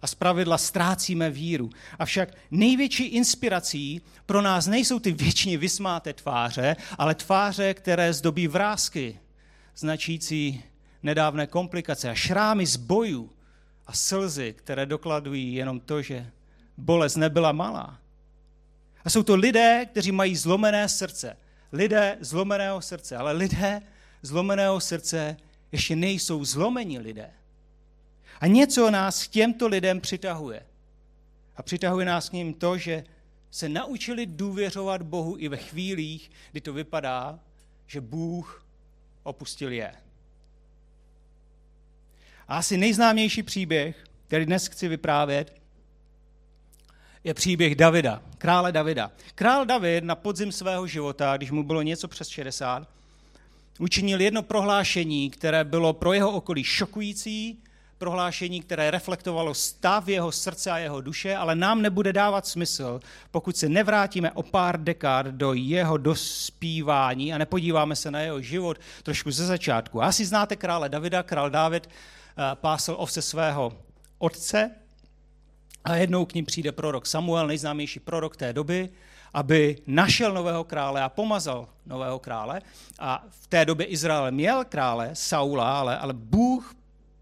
a 0.03 0.07
zpravidla 0.07 0.59
ztrácíme 0.59 1.31
víru. 1.31 1.71
Avšak 1.99 2.29
největší 2.50 3.05
inspirací 3.05 4.03
pro 4.27 4.43
nás 4.43 4.67
nejsou 4.67 4.99
ty 4.99 5.12
věčně 5.12 5.59
vysmáté 5.59 6.12
tváře, 6.12 6.77
ale 6.99 7.15
tváře, 7.15 7.75
které 7.75 8.12
zdobí 8.12 8.49
vrázky, 8.49 9.21
značící 9.77 10.62
nedávné 11.03 11.47
komplikace 11.47 12.11
a 12.11 12.15
šrámy 12.15 12.67
z 12.67 12.77
bojů 12.77 13.31
a 13.87 13.93
slzy, 13.93 14.55
které 14.59 14.87
dokladují 14.87 15.55
jenom 15.55 15.81
to, 15.81 16.03
že 16.03 16.31
bolest 16.77 17.17
nebyla 17.17 17.53
malá. 17.53 18.00
A 19.04 19.11
jsou 19.11 19.23
to 19.23 19.37
lidé, 19.37 19.87
kteří 19.90 20.12
mají 20.12 20.37
zlomené 20.37 20.88
srdce. 20.88 21.37
Lidé 21.73 22.16
zlomeného 22.21 22.83
srdce, 22.83 23.16
ale 23.16 23.33
lidé 23.33 23.83
zlomeného 24.23 24.80
srdce 24.80 25.37
ještě 25.73 25.97
nejsou 25.97 26.45
zlomení 26.45 26.99
lidé. 26.99 27.30
A 28.40 28.47
něco 28.47 28.90
nás 28.90 29.26
k 29.26 29.30
těmto 29.30 29.69
lidem 29.69 30.00
přitahuje. 30.00 30.66
A 31.57 31.62
přitahuje 31.62 32.07
nás 32.07 32.28
k 32.28 32.33
ním 32.33 32.54
to, 32.54 32.78
že 32.78 33.04
se 33.50 33.69
naučili 33.69 34.26
důvěřovat 34.26 35.02
Bohu 35.02 35.37
i 35.38 35.49
ve 35.49 35.57
chvílích, 35.57 36.30
kdy 36.52 36.61
to 36.61 36.73
vypadá, 36.73 37.38
že 37.87 38.00
Bůh 38.00 38.66
opustil 39.23 39.73
je. 39.73 39.95
A 42.49 42.57
asi 42.57 42.76
nejznámější 42.76 43.42
příběh, 43.42 44.04
který 44.26 44.47
dnes 44.47 44.66
chci 44.66 44.88
vyprávět, 44.88 45.60
je 47.25 47.35
příběh 47.35 47.75
Davida, 47.75 48.23
krále 48.39 48.73
Davida. 48.73 49.11
Král 49.35 49.67
David 49.67 50.05
na 50.05 50.15
podzim 50.15 50.53
svého 50.53 50.87
života, 50.87 51.37
když 51.37 51.50
mu 51.50 51.62
bylo 51.62 51.83
něco 51.83 52.09
přes 52.09 52.29
60, 52.29 52.89
učinil 53.79 54.21
jedno 54.21 54.43
prohlášení, 54.43 55.31
které 55.31 55.65
bylo 55.65 55.93
pro 55.93 56.12
jeho 56.12 56.31
okolí 56.31 56.65
šokující, 56.65 57.59
prohlášení, 57.99 58.61
které 58.61 58.91
reflektovalo 58.91 59.55
stav 59.55 60.09
jeho 60.09 60.33
srdce 60.33 60.71
a 60.71 60.79
jeho 60.79 61.00
duše, 61.00 61.37
ale 61.37 61.55
nám 61.55 61.83
nebude 61.83 62.12
dávat 62.12 62.47
smysl, 62.47 63.00
pokud 63.31 63.57
se 63.57 63.69
nevrátíme 63.69 64.33
o 64.33 64.43
pár 64.43 64.81
dekád 64.81 65.27
do 65.27 65.53
jeho 65.53 65.97
dospívání 65.97 67.33
a 67.33 67.39
nepodíváme 67.39 67.97
se 67.97 68.11
na 68.11 68.21
jeho 68.21 68.41
život 68.41 68.79
trošku 69.03 69.31
ze 69.31 69.47
začátku. 69.47 70.03
Asi 70.03 70.25
znáte 70.25 70.57
krále 70.57 70.89
Davida, 70.89 71.23
král 71.23 71.50
David 71.50 71.89
eh, 71.89 72.43
pásl 72.55 72.95
ovce 72.99 73.23
svého 73.23 73.73
otce 74.19 74.71
a 75.85 75.97
jednou 75.97 76.25
k 76.25 76.35
ním 76.35 76.45
přijde 76.45 76.73
prorok 76.73 77.07
Samuel, 77.07 77.47
nejznámější 77.47 78.01
prorok 78.01 78.37
té 78.37 78.53
doby, 78.53 78.89
aby 79.35 79.77
našel 79.87 80.35
nového 80.35 80.65
krále 80.65 81.03
a 81.03 81.09
pomazal 81.09 81.69
nového 81.87 82.19
krále. 82.19 82.63
A 82.99 83.25
v 83.31 83.47
té 83.47 83.65
době 83.65 83.87
Izrael 83.87 84.31
měl 84.31 84.65
krále 84.65 85.11
Saula, 85.13 85.81
ale, 85.81 85.99
ale 85.99 86.13
Bůh 86.13 86.75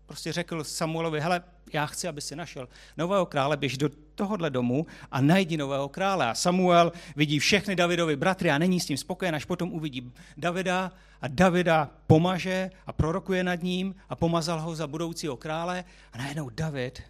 prostě 0.06 0.32
řekl 0.32 0.64
Samuelovi, 0.64 1.20
hele, 1.20 1.42
já 1.72 1.86
chci, 1.86 2.08
aby 2.08 2.20
si 2.20 2.36
našel 2.36 2.68
nového 2.96 3.26
krále, 3.26 3.56
běž 3.56 3.78
do 3.78 3.90
tohohle 4.14 4.50
domu 4.50 4.86
a 5.10 5.20
najdi 5.20 5.56
nového 5.56 5.88
krále. 5.88 6.26
A 6.26 6.34
Samuel 6.34 6.92
vidí 7.16 7.38
všechny 7.38 7.76
Davidovi 7.76 8.16
bratry 8.16 8.50
a 8.50 8.58
není 8.58 8.80
s 8.80 8.86
tím 8.86 8.96
spokojen, 8.96 9.34
až 9.34 9.44
potom 9.44 9.72
uvidí 9.72 10.12
Davida 10.36 10.92
a 11.20 11.28
Davida 11.28 11.90
pomaže 12.06 12.70
a 12.86 12.92
prorokuje 12.92 13.44
nad 13.44 13.62
ním 13.62 13.94
a 14.08 14.16
pomazal 14.16 14.60
ho 14.60 14.74
za 14.74 14.86
budoucího 14.86 15.36
krále 15.36 15.84
a 16.12 16.18
najednou 16.18 16.48
David 16.48 17.02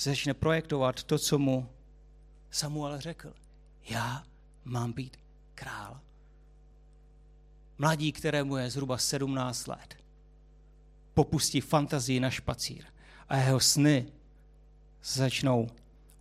se 0.00 0.10
začne 0.10 0.34
projektovat 0.34 1.02
to, 1.02 1.18
co 1.18 1.38
mu 1.38 1.68
Samuel 2.50 3.00
řekl. 3.00 3.34
Já 3.88 4.24
mám 4.64 4.92
být 4.92 5.16
král. 5.54 6.00
Mladí, 7.78 8.12
kterému 8.12 8.56
je 8.56 8.70
zhruba 8.70 8.98
17 8.98 9.66
let 9.66 9.96
popustí 11.14 11.60
fantazii 11.60 12.20
na 12.20 12.30
špacír 12.30 12.84
a 13.28 13.36
jeho 13.36 13.60
sny 13.60 14.06
začnou 15.02 15.68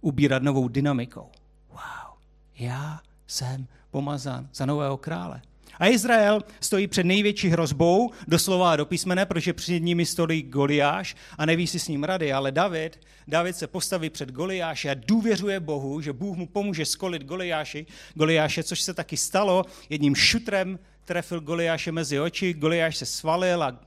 ubírat 0.01 0.43
novou 0.43 0.67
dynamikou. 0.67 1.31
Wow, 1.69 2.17
já 2.55 3.01
jsem 3.27 3.67
pomazán 3.91 4.49
za 4.53 4.65
nového 4.65 4.97
krále. 4.97 5.41
A 5.79 5.87
Izrael 5.87 6.43
stojí 6.59 6.87
před 6.87 7.05
největší 7.05 7.49
hrozbou, 7.49 8.11
doslova 8.27 8.75
do 8.75 8.85
písmene, 8.85 9.25
protože 9.25 9.53
před 9.53 9.79
nimi 9.79 10.05
stojí 10.05 10.43
Goliáš 10.43 11.15
a 11.37 11.45
neví 11.45 11.67
si 11.67 11.79
s 11.79 11.87
ním 11.87 12.03
rady, 12.03 12.33
ale 12.33 12.51
David, 12.51 12.99
David 13.27 13.55
se 13.55 13.67
postaví 13.67 14.09
před 14.09 14.31
Goliáše 14.31 14.89
a 14.89 14.93
důvěřuje 14.93 15.59
Bohu, 15.59 16.01
že 16.01 16.13
Bůh 16.13 16.37
mu 16.37 16.47
pomůže 16.47 16.85
skolit 16.85 17.23
Goliáši, 17.23 17.85
Goliáše, 18.13 18.63
což 18.63 18.81
se 18.81 18.93
taky 18.93 19.17
stalo 19.17 19.65
jedním 19.89 20.15
šutrem 20.15 20.79
trefil 21.05 21.41
Goliáše 21.41 21.91
mezi 21.91 22.19
oči, 22.19 22.53
Goliáš 22.53 22.97
se 22.97 23.05
svalil 23.05 23.63
a, 23.63 23.79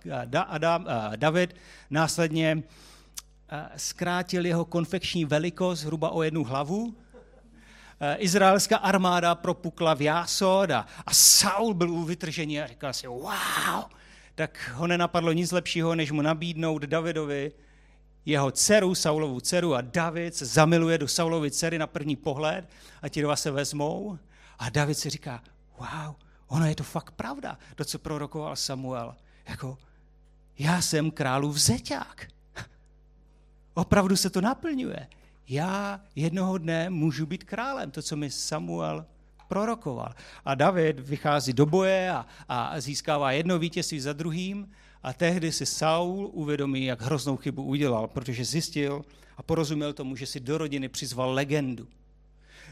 Adam, 0.48 0.86
a 0.88 1.16
David 1.16 1.56
následně 1.90 2.62
zkrátil 3.76 4.46
jeho 4.46 4.64
konfekční 4.64 5.24
velikost 5.24 5.80
zhruba 5.80 6.10
o 6.10 6.22
jednu 6.22 6.44
hlavu. 6.44 6.94
Izraelská 8.16 8.76
armáda 8.76 9.34
propukla 9.34 9.94
v 9.94 10.00
Jásod 10.00 10.70
a, 10.70 10.86
a 11.06 11.14
Saul 11.14 11.74
byl 11.74 11.90
u 11.90 12.04
vytržení 12.04 12.60
a 12.60 12.66
říkal 12.66 12.92
si, 12.92 13.06
wow, 13.06 13.84
tak 14.34 14.70
ho 14.74 14.86
nenapadlo 14.86 15.32
nic 15.32 15.52
lepšího, 15.52 15.94
než 15.94 16.10
mu 16.10 16.22
nabídnout 16.22 16.82
Davidovi 16.82 17.52
jeho 18.26 18.50
dceru, 18.50 18.94
Saulovu 18.94 19.40
dceru 19.40 19.74
a 19.74 19.80
David 19.80 20.34
se 20.34 20.46
zamiluje 20.46 20.98
do 20.98 21.08
Saulovy 21.08 21.50
dcery 21.50 21.78
na 21.78 21.86
první 21.86 22.16
pohled 22.16 22.68
a 23.02 23.08
ti 23.08 23.22
dva 23.22 23.36
se 23.36 23.50
vezmou 23.50 24.18
a 24.58 24.70
David 24.70 24.98
si 24.98 25.10
říká, 25.10 25.42
wow, 25.78 26.14
ono 26.46 26.66
je 26.66 26.74
to 26.74 26.84
fakt 26.84 27.10
pravda, 27.10 27.58
to, 27.74 27.84
co 27.84 27.98
prorokoval 27.98 28.56
Samuel. 28.56 29.14
Jako, 29.48 29.78
já 30.58 30.82
jsem 30.82 31.10
králův 31.10 31.56
zeťák. 31.56 32.26
Opravdu 33.74 34.16
se 34.16 34.30
to 34.30 34.40
naplňuje. 34.40 35.08
Já 35.48 36.00
jednoho 36.16 36.58
dne 36.58 36.90
můžu 36.90 37.26
být 37.26 37.44
králem, 37.44 37.90
to, 37.90 38.02
co 38.02 38.16
mi 38.16 38.30
Samuel 38.30 39.06
prorokoval. 39.48 40.14
A 40.44 40.54
David 40.54 41.00
vychází 41.00 41.52
do 41.52 41.66
boje 41.66 42.10
a, 42.10 42.26
a 42.48 42.80
získává 42.80 43.32
jedno 43.32 43.58
vítězství 43.58 44.00
za 44.00 44.12
druhým 44.12 44.70
a 45.02 45.12
tehdy 45.12 45.52
si 45.52 45.66
Saul 45.66 46.30
uvědomí, 46.32 46.84
jak 46.84 47.02
hroznou 47.02 47.36
chybu 47.36 47.62
udělal, 47.62 48.08
protože 48.08 48.44
zjistil 48.44 49.04
a 49.36 49.42
porozuměl 49.42 49.92
tomu, 49.92 50.16
že 50.16 50.26
si 50.26 50.40
do 50.40 50.58
rodiny 50.58 50.88
přizval 50.88 51.32
legendu. 51.32 51.88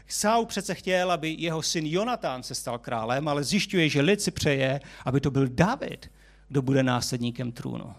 Saul 0.07 0.45
přece 0.45 0.75
chtěl, 0.75 1.11
aby 1.11 1.35
jeho 1.39 1.61
syn 1.61 1.85
Jonatán 1.85 2.43
se 2.43 2.55
stal 2.55 2.79
králem, 2.79 3.27
ale 3.27 3.43
zjišťuje, 3.43 3.89
že 3.89 4.01
lid 4.01 4.21
si 4.21 4.31
přeje, 4.31 4.79
aby 5.05 5.21
to 5.21 5.31
byl 5.31 5.47
David, 5.47 6.11
kdo 6.47 6.61
bude 6.61 6.83
následníkem 6.83 7.51
trůnu. 7.51 7.93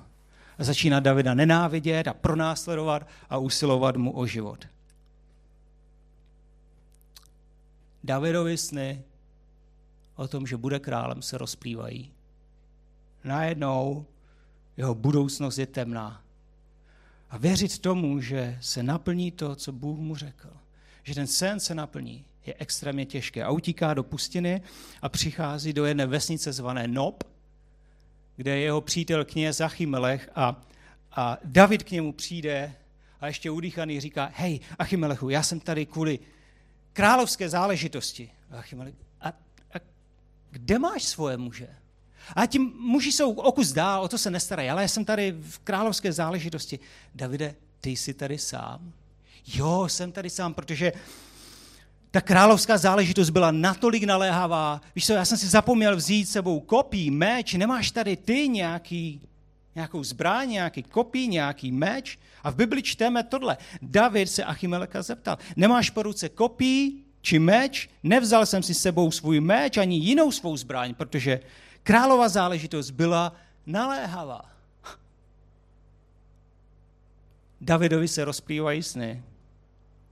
Začíná 0.63 1.01
Davida 1.01 1.35
nenávidět 1.35 2.09
a 2.09 2.15
pronásledovat 2.15 3.09
a 3.31 3.39
usilovat 3.39 3.97
mu 3.97 4.19
o 4.19 4.27
život. 4.27 4.67
Davidovi 8.05 8.59
sny 8.59 9.03
o 10.17 10.29
tom, 10.29 10.47
že 10.47 10.57
bude 10.57 10.79
králem, 10.79 11.23
se 11.23 11.39
rozplývají. 11.39 12.13
Najednou 13.25 14.07
jeho 14.77 14.95
budoucnost 14.95 15.59
je 15.59 15.67
temná. 15.67 16.23
A 17.31 17.39
věřit 17.39 17.79
tomu, 17.79 18.21
že 18.21 18.59
se 18.61 18.83
naplní 18.83 19.31
to, 19.31 19.57
co 19.57 19.73
Bůh 19.73 19.99
mu 19.99 20.17
řekl, 20.17 20.49
že 21.03 21.15
ten 21.15 21.27
sen 21.27 21.61
se 21.61 21.75
naplní, 21.75 22.25
je 22.47 22.55
extrémně 22.59 23.07
těžké. 23.07 23.45
A 23.45 23.51
utíká 23.51 23.95
do 23.95 24.03
pustiny 24.03 24.63
a 25.03 25.09
přichází 25.09 25.73
do 25.73 25.85
jedné 25.85 26.07
vesnice 26.07 26.53
zvané 26.53 26.89
Nob, 26.89 27.25
kde 28.37 28.51
je 28.51 28.63
jeho 28.63 28.81
přítel 28.81 29.25
kněz 29.25 29.61
Achimelech 29.61 30.31
a, 30.35 30.63
a 31.13 31.39
David 31.45 31.83
k 31.83 31.91
němu 31.91 32.13
přijde 32.13 32.75
a 33.21 33.27
ještě 33.27 33.51
udýchaný 33.51 34.01
říká, 34.01 34.31
hej, 34.35 34.61
Achimelechu, 34.79 35.29
já 35.29 35.43
jsem 35.43 35.61
tady 35.61 35.87
kvůli 35.87 36.19
královské 36.93 37.49
záležitosti. 37.49 38.31
Achimelech, 38.51 38.95
a, 39.21 39.29
a 39.75 39.81
kde 40.51 40.79
máš 40.79 41.03
svoje 41.03 41.37
muže? 41.37 41.69
A 42.37 42.47
ti 42.47 42.59
muži 42.59 43.13
jsou 43.13 43.33
okus 43.33 43.73
dál, 43.73 44.03
o 44.03 44.09
to 44.09 44.19
se 44.19 44.31
nestarají, 44.31 44.71
ale 44.71 44.83
já 44.83 44.89
jsem 44.89 45.05
tady 45.05 45.35
v 45.41 45.59
královské 45.59 46.13
záležitosti. 46.13 46.79
Davide, 47.15 47.55
ty 47.81 47.91
jsi 47.91 48.15
tady 48.15 48.39
sám? 48.39 48.93
Jo, 49.47 49.89
jsem 49.89 50.13
tady 50.13 50.31
sám, 50.31 50.55
protože 50.55 50.93
ta 52.13 52.21
královská 52.21 52.79
záležitost 52.79 53.31
byla 53.31 53.51
natolik 53.51 54.05
naléhavá. 54.05 54.81
Víš 54.95 55.07
co, 55.07 55.13
já 55.13 55.25
jsem 55.25 55.39
si 55.39 55.47
zapomněl 55.47 55.97
vzít 55.97 56.27
sebou 56.27 56.61
kopí, 56.61 57.11
meč, 57.11 57.55
nemáš 57.55 57.91
tady 57.91 58.17
ty 58.17 58.49
nějaký, 58.49 59.21
nějakou 59.75 60.05
zbraň, 60.05 60.51
nějaký 60.51 60.83
kopí, 60.83 61.29
nějaký 61.29 61.73
meč? 61.73 62.19
A 62.45 62.51
v 62.51 62.55
Bibli 62.55 62.83
čteme 62.83 63.23
tohle. 63.23 63.57
David 63.83 64.31
se 64.31 64.45
Achimeleka 64.45 65.03
zeptal, 65.03 65.39
nemáš 65.57 65.91
po 65.91 66.03
ruce 66.03 66.29
kopí 66.29 67.05
či 67.23 67.39
meč? 67.39 67.89
Nevzal 68.03 68.47
jsem 68.47 68.63
si 68.63 68.75
sebou 68.75 69.11
svůj 69.11 69.41
meč 69.41 69.77
ani 69.77 69.97
jinou 69.97 70.33
svou 70.33 70.57
zbraň, 70.57 70.95
protože 70.95 71.41
králová 71.83 72.29
záležitost 72.29 72.91
byla 72.91 73.37
naléhavá. 73.67 74.41
Davidovi 77.61 78.09
se 78.09 78.25
rozplývají 78.25 78.83
sny. 78.83 79.23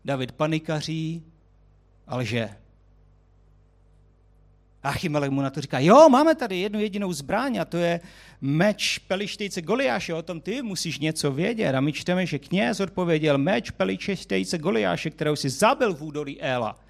David 0.04 0.32
panikaří 0.32 1.22
a 2.10 2.16
lže. 2.16 2.50
Achimelech 4.82 5.30
mu 5.30 5.40
na 5.40 5.50
to 5.50 5.60
říká, 5.60 5.78
jo, 5.78 6.08
máme 6.08 6.34
tady 6.34 6.58
jednu 6.58 6.80
jedinou 6.80 7.12
zbraň 7.12 7.56
a 7.56 7.64
to 7.64 7.76
je 7.76 8.00
meč 8.40 8.98
pelištejce 8.98 9.62
Goliáše, 9.62 10.14
o 10.14 10.22
tom 10.22 10.40
ty 10.40 10.62
musíš 10.62 10.98
něco 10.98 11.32
vědět. 11.32 11.74
A 11.74 11.80
my 11.80 11.92
čteme, 11.92 12.26
že 12.26 12.38
kněz 12.38 12.80
odpověděl, 12.80 13.38
meč 13.38 13.70
pelištejce 13.70 14.58
Goliáše, 14.58 15.10
kterou 15.10 15.36
si 15.36 15.48
zabil 15.48 15.94
v 15.94 16.02
údolí 16.02 16.40
Éla, 16.40 16.80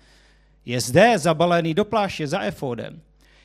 je 0.64 0.80
zde 0.80 1.18
zabalený 1.18 1.74
do 1.74 1.84
pláště 1.84 2.26
za 2.26 2.40
efodem. 2.40 3.00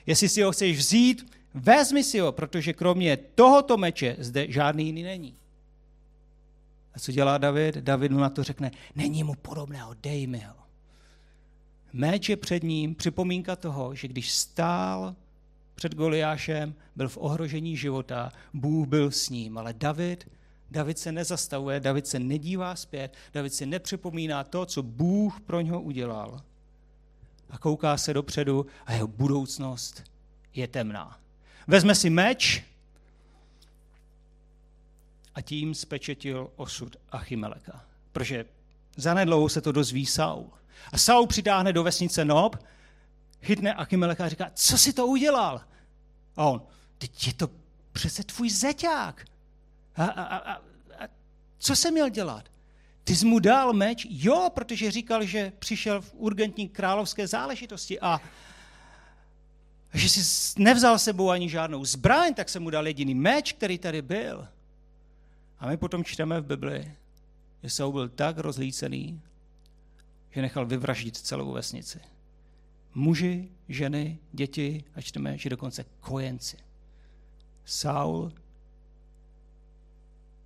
Jestli 0.05 0.29
si 0.29 0.41
ho 0.41 0.51
chceš 0.51 0.77
vzít, 0.77 1.31
vezmi 1.53 2.03
si 2.03 2.19
ho, 2.19 2.31
protože 2.31 2.73
kromě 2.73 3.17
tohoto 3.17 3.77
meče 3.77 4.15
zde 4.19 4.45
žádný 4.49 4.85
jiný 4.85 5.03
není. 5.03 5.35
A 6.93 6.99
co 6.99 7.11
dělá 7.11 7.37
David? 7.37 7.75
David 7.75 8.11
mu 8.11 8.19
na 8.19 8.29
to 8.29 8.43
řekne, 8.43 8.71
není 8.95 9.23
mu 9.23 9.33
podobného, 9.35 9.95
dej 10.01 10.27
mi 10.27 10.39
ho. 10.39 10.64
Meč 11.95 12.29
je 12.29 12.37
před 12.37 12.63
ním 12.63 12.95
připomínka 12.95 13.55
toho, 13.55 13.95
že 13.95 14.07
když 14.07 14.31
stál 14.31 15.15
před 15.75 15.95
Goliášem, 15.95 16.75
byl 16.95 17.09
v 17.09 17.17
ohrožení 17.17 17.77
života, 17.77 18.31
Bůh 18.53 18.87
byl 18.87 19.11
s 19.11 19.29
ním, 19.29 19.57
ale 19.57 19.73
David, 19.73 20.31
David 20.71 20.99
se 20.99 21.11
nezastavuje, 21.11 21.79
David 21.79 22.07
se 22.07 22.19
nedívá 22.19 22.75
zpět, 22.75 23.13
David 23.33 23.53
si 23.53 23.65
nepřipomíná 23.65 24.43
to, 24.43 24.65
co 24.65 24.83
Bůh 24.83 25.41
pro 25.41 25.61
něho 25.61 25.81
udělal. 25.81 26.41
A 27.49 27.57
kouká 27.57 27.97
se 27.97 28.13
dopředu 28.13 28.65
a 28.85 28.93
jeho 28.93 29.07
budoucnost 29.07 30.03
je 30.53 30.67
temná. 30.67 31.19
Vezme 31.67 31.95
si 31.95 32.09
meč 32.09 32.63
a 35.35 35.41
tím 35.41 35.75
spečetil 35.75 36.51
osud 36.55 36.95
Achimeleka. 37.09 37.85
Protože 38.11 38.45
zanedlouho 38.97 39.49
se 39.49 39.61
to 39.61 39.71
dozví 39.71 40.05
Saul. 40.05 40.49
A 40.91 40.97
Saul 40.97 41.27
přitáhne 41.27 41.73
do 41.73 41.83
vesnice 41.83 42.25
Nob, 42.25 42.55
chytne 43.41 43.73
Achimelecha 43.73 44.25
a 44.25 44.29
říká, 44.29 44.51
co 44.53 44.77
si 44.77 44.93
to 44.93 45.07
udělal? 45.07 45.61
A 46.35 46.45
on, 46.45 46.61
teď 46.97 47.27
je 47.27 47.33
to 47.33 47.49
přece 47.91 48.23
tvůj 48.23 48.49
zeťák. 48.49 49.25
A, 49.95 50.05
a, 50.05 50.23
a, 50.23 50.53
a 50.53 51.07
co 51.57 51.75
jsem 51.75 51.93
měl 51.93 52.09
dělat? 52.09 52.45
Ty 53.03 53.15
jsi 53.15 53.25
mu 53.25 53.39
dal 53.39 53.73
meč? 53.73 54.07
Jo, 54.09 54.49
protože 54.53 54.91
říkal, 54.91 55.25
že 55.25 55.53
přišel 55.59 56.01
v 56.01 56.13
urgentní 56.13 56.69
královské 56.69 57.27
záležitosti 57.27 57.99
a 57.99 58.21
že 59.93 60.09
si 60.09 60.21
nevzal 60.63 60.99
sebou 60.99 61.29
ani 61.29 61.49
žádnou 61.49 61.85
zbraň, 61.85 62.33
tak 62.33 62.49
jsem 62.49 62.63
mu 62.63 62.69
dal 62.69 62.87
jediný 62.87 63.15
meč, 63.15 63.53
který 63.53 63.77
tady 63.77 64.01
byl. 64.01 64.47
A 65.59 65.67
my 65.67 65.77
potom 65.77 66.03
čteme 66.03 66.41
v 66.41 66.45
Bibli, 66.45 66.95
že 67.63 67.69
Saul 67.69 67.91
byl 67.91 68.09
tak 68.09 68.37
rozlícený, 68.37 69.21
že 70.35 70.41
nechal 70.41 70.65
vyvraždit 70.65 71.17
celou 71.17 71.51
vesnici. 71.51 71.99
Muži, 72.95 73.49
ženy, 73.69 74.19
děti 74.31 74.83
a 74.95 75.01
čteme, 75.01 75.37
že 75.37 75.49
dokonce 75.49 75.85
kojenci. 75.99 76.57
Saul 77.65 78.33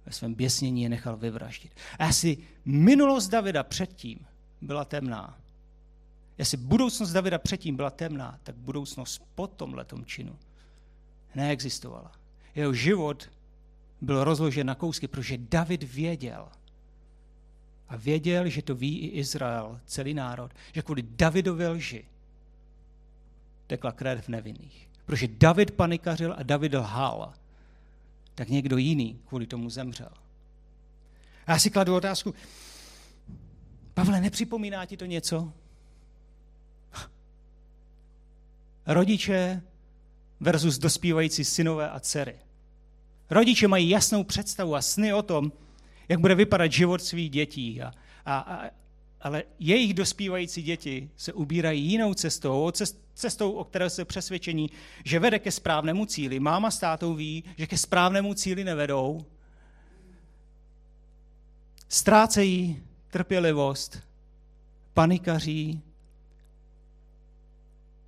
ve 0.06 0.12
svém 0.12 0.34
běsnění 0.34 0.84
je 0.84 0.90
nechal 0.90 1.18
vyvraždit. 1.18 1.76
A 2.00 2.06
asi 2.06 2.38
minulost 2.66 3.28
Davida 3.28 3.64
předtím 3.64 4.20
byla 4.62 4.86
temná. 4.86 5.38
Jestli 6.38 6.58
budoucnost 6.58 7.12
Davida 7.12 7.38
předtím 7.38 7.76
byla 7.76 7.90
temná, 7.90 8.40
tak 8.44 8.56
budoucnost 8.56 9.22
po 9.36 9.48
tomhletom 9.48 10.06
činu 10.06 10.40
neexistovala. 11.36 12.12
Jeho 12.56 12.74
život 12.74 13.30
byl 14.02 14.24
rozložen 14.24 14.68
na 14.68 14.76
kousky, 14.76 15.08
protože 15.08 15.38
David 15.38 15.84
věděl, 15.84 16.50
a 17.90 17.96
věděl, 17.96 18.50
že 18.50 18.62
to 18.62 18.76
ví 18.76 19.00
i 19.00 19.08
Izrael, 19.20 19.80
celý 19.86 20.14
národ, 20.14 20.52
že 20.74 20.82
kvůli 20.82 21.02
Davidově 21.02 21.68
lži 21.68 22.06
tekla 23.68 23.92
krev 23.92 24.28
nevinných. 24.28 24.90
Protože 25.06 25.28
David 25.28 25.72
panikařil 25.72 26.36
a 26.38 26.44
David 26.44 26.74
lhal, 26.74 27.34
tak 28.36 28.50
někdo 28.50 28.78
jiný 28.78 29.20
kvůli 29.26 29.48
tomu 29.48 29.70
zemřel. 29.70 30.12
A 31.48 31.52
já 31.52 31.60
si 31.60 31.70
kladu 31.70 31.96
otázku, 31.96 32.34
Pavle, 33.94 34.22
nepřipomíná 34.22 34.86
ti 34.86 34.98
to 34.98 35.06
něco? 35.06 35.54
Rodiče 38.86 39.62
versus 40.40 40.78
dospívající 40.78 41.46
synové 41.46 41.90
a 41.90 42.00
dcery. 42.00 42.36
Rodiče 43.30 43.68
mají 43.68 43.90
jasnou 43.90 44.24
představu 44.24 44.76
a 44.76 44.82
sny 44.82 45.14
o 45.14 45.22
tom, 45.22 45.52
jak 46.10 46.20
bude 46.20 46.36
vypadat 46.36 46.72
život 46.72 47.04
svých 47.04 47.30
dětí. 47.30 47.82
A, 47.82 47.92
a, 48.26 48.40
a, 48.40 48.70
ale 49.22 49.44
jejich 49.60 49.94
dospívající 49.94 50.62
děti 50.64 51.10
se 51.16 51.34
ubírají 51.34 51.84
jinou 51.84 52.14
cestou, 52.14 52.72
cestou, 53.14 53.52
o 53.52 53.64
které 53.64 53.90
se 53.90 54.06
přesvědčení, 54.06 54.70
že 55.06 55.20
vede 55.20 55.40
ke 55.40 55.52
správnému 55.52 56.06
cíli. 56.06 56.40
Máma 56.40 56.72
s 56.72 56.80
tátou 56.80 57.14
ví, 57.14 57.44
že 57.58 57.68
ke 57.68 57.78
správnému 57.78 58.34
cíli 58.34 58.64
nevedou. 58.64 59.26
Ztrácejí 61.88 62.84
trpělivost, 63.10 64.00
panikaří 64.94 65.82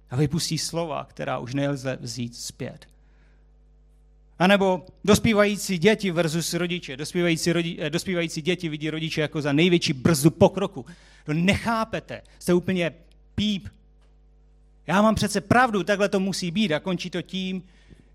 a 0.09 0.15
vypustí 0.15 0.57
slova, 0.57 1.05
která 1.05 1.39
už 1.39 1.53
nelze 1.53 1.97
vzít 2.01 2.35
zpět. 2.35 2.90
A 4.41 4.47
nebo 4.47 4.86
dospívající 5.04 5.77
děti 5.77 6.12
versus 6.12 6.54
rodiče. 6.54 6.97
Dospívající, 6.97 7.54
rodi, 7.54 7.77
eh, 7.80 7.89
dospívající 7.89 8.41
děti 8.41 8.69
vidí 8.69 8.89
rodiče 8.89 9.21
jako 9.21 9.41
za 9.41 9.54
největší 9.54 9.93
brzdu 9.93 10.32
pokroku. 10.32 10.86
To 11.25 11.34
nechápete, 11.34 12.21
jste 12.39 12.54
úplně 12.54 12.91
píp. 13.36 13.67
Já 14.88 15.01
mám 15.01 15.15
přece 15.15 15.41
pravdu, 15.41 15.84
takhle 15.84 16.10
to 16.10 16.19
musí 16.19 16.51
být. 16.51 16.71
A 16.71 16.80
končí 16.80 17.10
to 17.10 17.21
tím, 17.21 17.63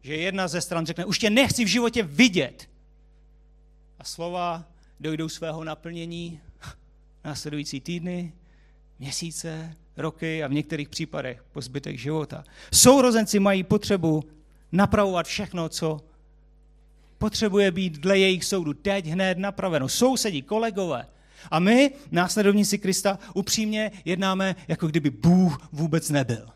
že 0.03 0.17
jedna 0.17 0.49
ze 0.49 0.61
stran 0.61 0.87
řekne, 0.87 1.05
už 1.05 1.19
tě 1.19 1.31
nechci 1.31 1.65
v 1.65 1.69
životě 1.69 2.03
vidět. 2.03 2.69
A 3.99 4.05
slova 4.05 4.65
dojdou 5.01 5.29
svého 5.29 5.65
naplnění 5.65 6.41
následující 7.25 7.81
týdny, 7.81 8.33
měsíce, 8.99 9.77
roky 9.97 10.45
a 10.45 10.49
v 10.49 10.53
některých 10.53 10.89
případech 10.89 11.45
po 11.53 11.61
zbytek 11.61 11.99
života. 11.99 12.45
Sourozenci 12.73 13.39
mají 13.39 13.65
potřebu 13.65 14.25
napravovat 14.73 15.27
všechno, 15.27 15.69
co 15.69 16.01
potřebuje 17.19 17.71
být 17.71 17.99
dle 17.99 18.19
jejich 18.19 18.45
soudu 18.45 18.75
teď 18.75 19.07
hned 19.07 19.39
napraveno. 19.39 19.89
Sousedí, 19.89 20.43
kolegové. 20.43 21.07
A 21.51 21.59
my, 21.59 21.91
následovníci 22.11 22.79
Krista, 22.79 23.19
upřímně 23.35 23.91
jednáme, 24.05 24.57
jako 24.69 24.87
kdyby 24.87 25.11
Bůh 25.11 25.69
vůbec 25.73 26.11
nebyl. 26.11 26.49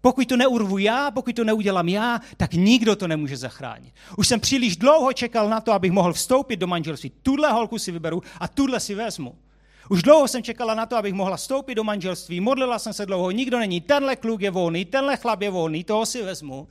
Pokud 0.00 0.28
to 0.28 0.36
neurvu 0.36 0.78
já, 0.78 1.10
pokud 1.10 1.36
to 1.36 1.44
neudělám 1.44 1.88
já, 1.88 2.20
tak 2.36 2.52
nikdo 2.52 2.96
to 2.96 3.08
nemůže 3.08 3.36
zachránit. 3.36 3.94
Už 4.16 4.28
jsem 4.28 4.40
příliš 4.40 4.76
dlouho 4.76 5.12
čekal 5.12 5.48
na 5.48 5.60
to, 5.60 5.72
abych 5.72 5.92
mohl 5.92 6.12
vstoupit 6.12 6.56
do 6.56 6.66
manželství. 6.66 7.12
Tuhle 7.22 7.52
holku 7.52 7.78
si 7.78 7.92
vyberu 7.92 8.22
a 8.40 8.48
tuhle 8.48 8.80
si 8.80 8.94
vezmu. 8.94 9.34
Už 9.88 10.02
dlouho 10.02 10.28
jsem 10.28 10.42
čekala 10.42 10.74
na 10.74 10.86
to, 10.86 10.96
abych 10.96 11.14
mohla 11.14 11.36
vstoupit 11.36 11.74
do 11.74 11.84
manželství. 11.84 12.40
Modlila 12.40 12.78
jsem 12.78 12.92
se 12.92 13.06
dlouho, 13.06 13.30
nikdo 13.30 13.58
není. 13.58 13.80
Tenhle 13.80 14.16
kluk 14.16 14.40
je 14.40 14.50
volný, 14.50 14.84
tenhle 14.84 15.16
chlap 15.16 15.42
je 15.42 15.50
volný, 15.50 15.84
toho 15.84 16.06
si 16.06 16.22
vezmu. 16.22 16.68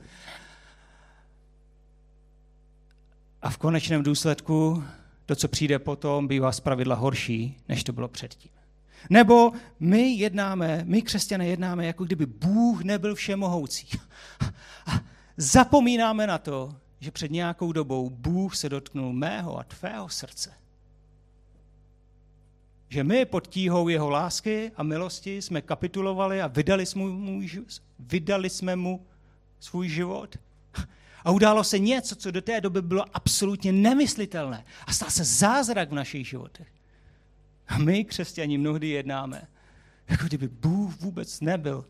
A 3.44 3.50
v 3.50 3.58
konečném 3.58 4.02
důsledku 4.02 4.84
to, 5.26 5.36
co 5.36 5.48
přijde 5.48 5.78
potom, 5.78 6.28
bývá 6.28 6.52
zpravidla 6.52 6.96
horší, 6.96 7.56
než 7.68 7.84
to 7.84 7.92
bylo 7.92 8.08
předtím. 8.08 8.50
Nebo 9.10 9.52
my 9.80 10.12
jednáme, 10.12 10.82
my 10.84 11.02
křesťané 11.02 11.46
jednáme, 11.46 11.86
jako 11.86 12.04
kdyby 12.04 12.26
Bůh 12.26 12.84
nebyl 12.84 13.14
všemohoucí. 13.14 13.88
A 14.86 15.00
zapomínáme 15.36 16.26
na 16.26 16.38
to, 16.38 16.74
že 17.00 17.10
před 17.10 17.30
nějakou 17.30 17.72
dobou 17.72 18.10
Bůh 18.10 18.56
se 18.56 18.68
dotknul 18.68 19.12
mého 19.12 19.58
a 19.58 19.64
tvého 19.64 20.08
srdce. 20.08 20.52
že 22.88 23.04
my 23.04 23.24
pod 23.24 23.46
tíhou 23.46 23.88
jeho 23.88 24.10
lásky 24.10 24.72
a 24.76 24.82
milosti 24.82 25.42
jsme 25.42 25.62
kapitulovali 25.62 26.42
a 26.42 26.46
vydali 26.46 26.86
jsme 26.86 27.02
mu, 27.02 27.40
vydali 27.98 28.50
jsme 28.50 28.76
mu 28.76 29.06
svůj 29.60 29.88
život. 29.88 30.36
A 31.24 31.30
událo 31.30 31.64
se 31.64 31.78
něco, 31.78 32.16
co 32.16 32.30
do 32.30 32.42
té 32.42 32.60
doby 32.60 32.82
bylo 32.82 33.04
absolutně 33.16 33.72
nemyslitelné. 33.72 34.64
A 34.86 34.92
stal 34.92 35.10
se 35.10 35.24
zázrak 35.24 35.90
v 35.90 35.94
našich 35.94 36.28
životech. 36.28 36.68
A 37.68 37.78
my, 37.78 38.04
křesťani, 38.04 38.58
mnohdy 38.58 38.88
jednáme, 38.88 39.48
jako 40.08 40.24
kdyby 40.24 40.48
Bůh 40.48 41.00
vůbec 41.00 41.40
nebyl 41.40 41.84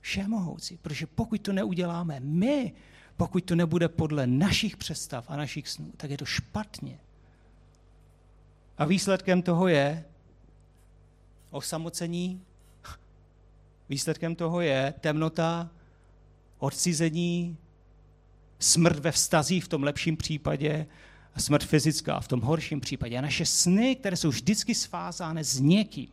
všemohoucí. 0.00 0.78
Protože 0.82 1.06
pokud 1.06 1.40
to 1.40 1.52
neuděláme 1.52 2.20
my, 2.20 2.72
pokud 3.16 3.44
to 3.44 3.54
nebude 3.54 3.88
podle 3.88 4.26
našich 4.26 4.76
představ 4.76 5.24
a 5.28 5.36
našich 5.36 5.68
snů, 5.68 5.92
tak 5.96 6.10
je 6.10 6.18
to 6.18 6.24
špatně. 6.24 6.98
A 8.78 8.84
výsledkem 8.84 9.42
toho 9.42 9.68
je 9.68 10.04
osamocení, 11.50 12.42
výsledkem 13.88 14.34
toho 14.34 14.60
je 14.60 14.94
temnota, 15.00 15.70
odcizení, 16.58 17.56
smrt 18.58 18.98
ve 18.98 19.12
vztazích 19.12 19.64
v 19.64 19.68
tom 19.68 19.82
lepším 19.82 20.16
případě, 20.16 20.86
a 21.34 21.40
smrt 21.40 21.64
fyzická 21.64 22.20
v 22.20 22.28
tom 22.28 22.40
horším 22.40 22.80
případě. 22.80 23.18
A 23.18 23.20
naše 23.20 23.46
sny, 23.46 23.96
které 23.96 24.16
jsou 24.16 24.28
vždycky 24.28 24.74
svázány 24.74 25.44
s 25.44 25.60
někým, 25.60 26.08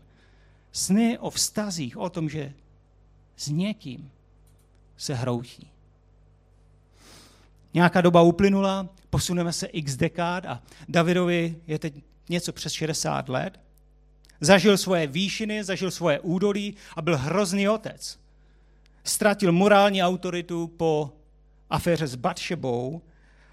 sny 0.72 1.18
o 1.18 1.30
vztazích, 1.30 1.98
o 1.98 2.10
tom, 2.10 2.30
že 2.30 2.54
s 3.38 3.48
někým 3.48 4.12
se 4.98 5.14
hroutí. 5.14 5.68
Nějaká 7.74 8.02
doba 8.02 8.22
uplynula, 8.22 8.90
posuneme 9.10 9.54
se 9.54 9.66
x 9.68 9.96
dekád 9.96 10.46
a 10.46 10.64
Davidovi 10.90 11.56
je 11.68 11.80
teď 11.80 11.94
něco 12.30 12.54
přes 12.54 12.74
60 12.74 13.30
let. 13.30 13.60
Zažil 14.42 14.78
svoje 14.78 15.08
výšiny, 15.08 15.64
zažil 15.64 15.92
svoje 15.92 16.20
údolí 16.20 16.76
a 16.96 17.02
byl 17.02 17.18
hrozný 17.18 17.70
otec. 17.70 18.20
Ztratil 19.04 19.52
morální 19.52 20.04
autoritu 20.04 20.68
po 20.68 21.14
aféře 21.72 22.08
s 22.08 22.16
Batšebou 22.16 23.02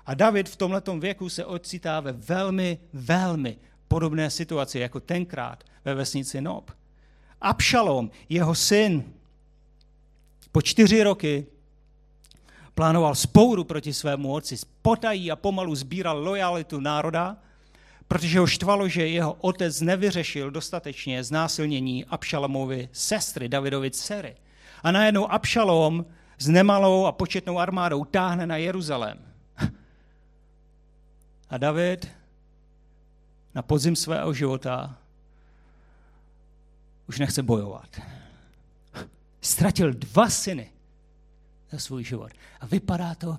a 0.07 0.15
David 0.15 0.49
v 0.49 0.57
tomto 0.57 0.99
věku 0.99 1.29
se 1.29 1.45
ocitá 1.45 2.01
ve 2.01 2.13
velmi, 2.13 2.79
velmi 2.93 3.57
podobné 3.89 4.31
situaci 4.31 4.79
jako 4.79 5.01
tenkrát 5.01 5.65
ve 5.85 5.95
vesnici 5.95 6.41
Nob. 6.41 6.71
Abšalom, 7.41 8.11
jeho 8.29 8.55
syn, 8.55 9.05
po 10.53 10.63
čtyři 10.63 11.03
roky 11.03 11.47
plánoval 12.75 13.15
spouru 13.15 13.65
proti 13.65 13.93
svému 13.93 14.33
otci, 14.33 14.57
potají 14.83 15.31
a 15.31 15.37
pomalu 15.37 15.75
sbíral 15.75 16.19
lojalitu 16.19 16.81
národa, 16.81 17.37
protože 18.09 18.39
ho 18.39 18.47
štvalo, 18.47 18.89
že 18.89 19.07
jeho 19.07 19.33
otec 19.33 19.81
nevyřešil 19.81 20.51
dostatečně 20.51 21.25
znásilnění 21.25 22.05
Abšalomovy 22.05 22.89
sestry, 22.93 23.49
Davidovy 23.49 23.91
dcery. 23.91 24.37
A 24.83 24.91
najednou 24.93 25.33
Abšalom 25.33 26.05
s 26.39 26.49
nemalou 26.49 27.07
a 27.07 27.13
početnou 27.13 27.59
armádou 27.59 28.05
táhne 28.05 28.47
na 28.47 28.57
Jeruzalém. 28.57 29.19
A 31.51 31.59
David 31.59 32.09
na 33.55 33.63
podzim 33.63 33.97
svého 33.97 34.35
života 34.35 34.99
už 37.09 37.19
nechce 37.19 37.43
bojovat. 37.43 38.01
Ztratil 39.41 39.93
dva 39.93 40.31
syny 40.31 40.71
za 41.71 41.79
svůj 41.79 42.05
život. 42.05 42.33
A 42.61 42.67
vypadá 42.67 43.15
to, 43.15 43.39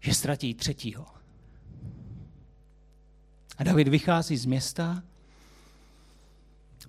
že 0.00 0.14
ztratí 0.14 0.54
třetího. 0.54 1.06
A 3.58 3.64
David 3.64 3.88
vychází 3.88 4.36
z 4.36 4.44
města, 4.44 5.02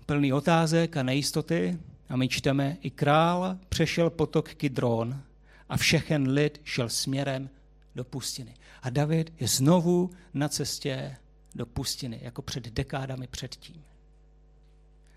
plný 0.06 0.34
otázek 0.34 0.98
a 0.98 1.04
nejistoty, 1.04 1.80
a 2.10 2.16
my 2.16 2.28
čteme, 2.28 2.78
i 2.82 2.90
král 2.90 3.58
přešel 3.70 4.10
potok 4.10 4.54
Kidron 4.54 5.22
a 5.70 5.78
všechen 5.78 6.30
lid 6.30 6.62
šel 6.64 6.90
směrem 6.90 7.50
do 7.96 8.04
pustiny. 8.04 8.54
A 8.82 8.90
David 8.90 9.34
je 9.40 9.48
znovu 9.48 10.10
na 10.34 10.50
cestě 10.50 11.16
do 11.56 11.66
pustiny, 11.66 12.20
jako 12.22 12.42
před 12.42 12.64
dekádami 12.64 13.28
předtím. 13.28 13.84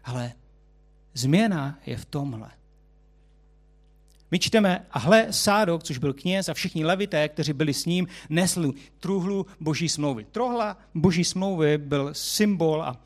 Ale 0.04 0.32
změna 1.14 1.78
je 1.86 1.96
v 1.96 2.04
tomhle. 2.04 2.50
My 4.30 4.38
čteme, 4.38 4.86
a 4.90 4.98
hle, 4.98 5.32
Sádok, 5.32 5.82
což 5.82 5.98
byl 5.98 6.12
kněz 6.12 6.48
a 6.48 6.54
všichni 6.54 6.84
levité, 6.84 7.28
kteří 7.28 7.52
byli 7.52 7.74
s 7.74 7.86
ním, 7.86 8.08
nesli 8.28 8.72
truhlu 9.00 9.46
boží 9.60 9.88
smlouvy. 9.88 10.24
Trohla 10.24 10.76
boží 10.94 11.24
smlouvy 11.24 11.78
byl 11.78 12.14
symbol 12.14 12.82
a, 12.82 13.00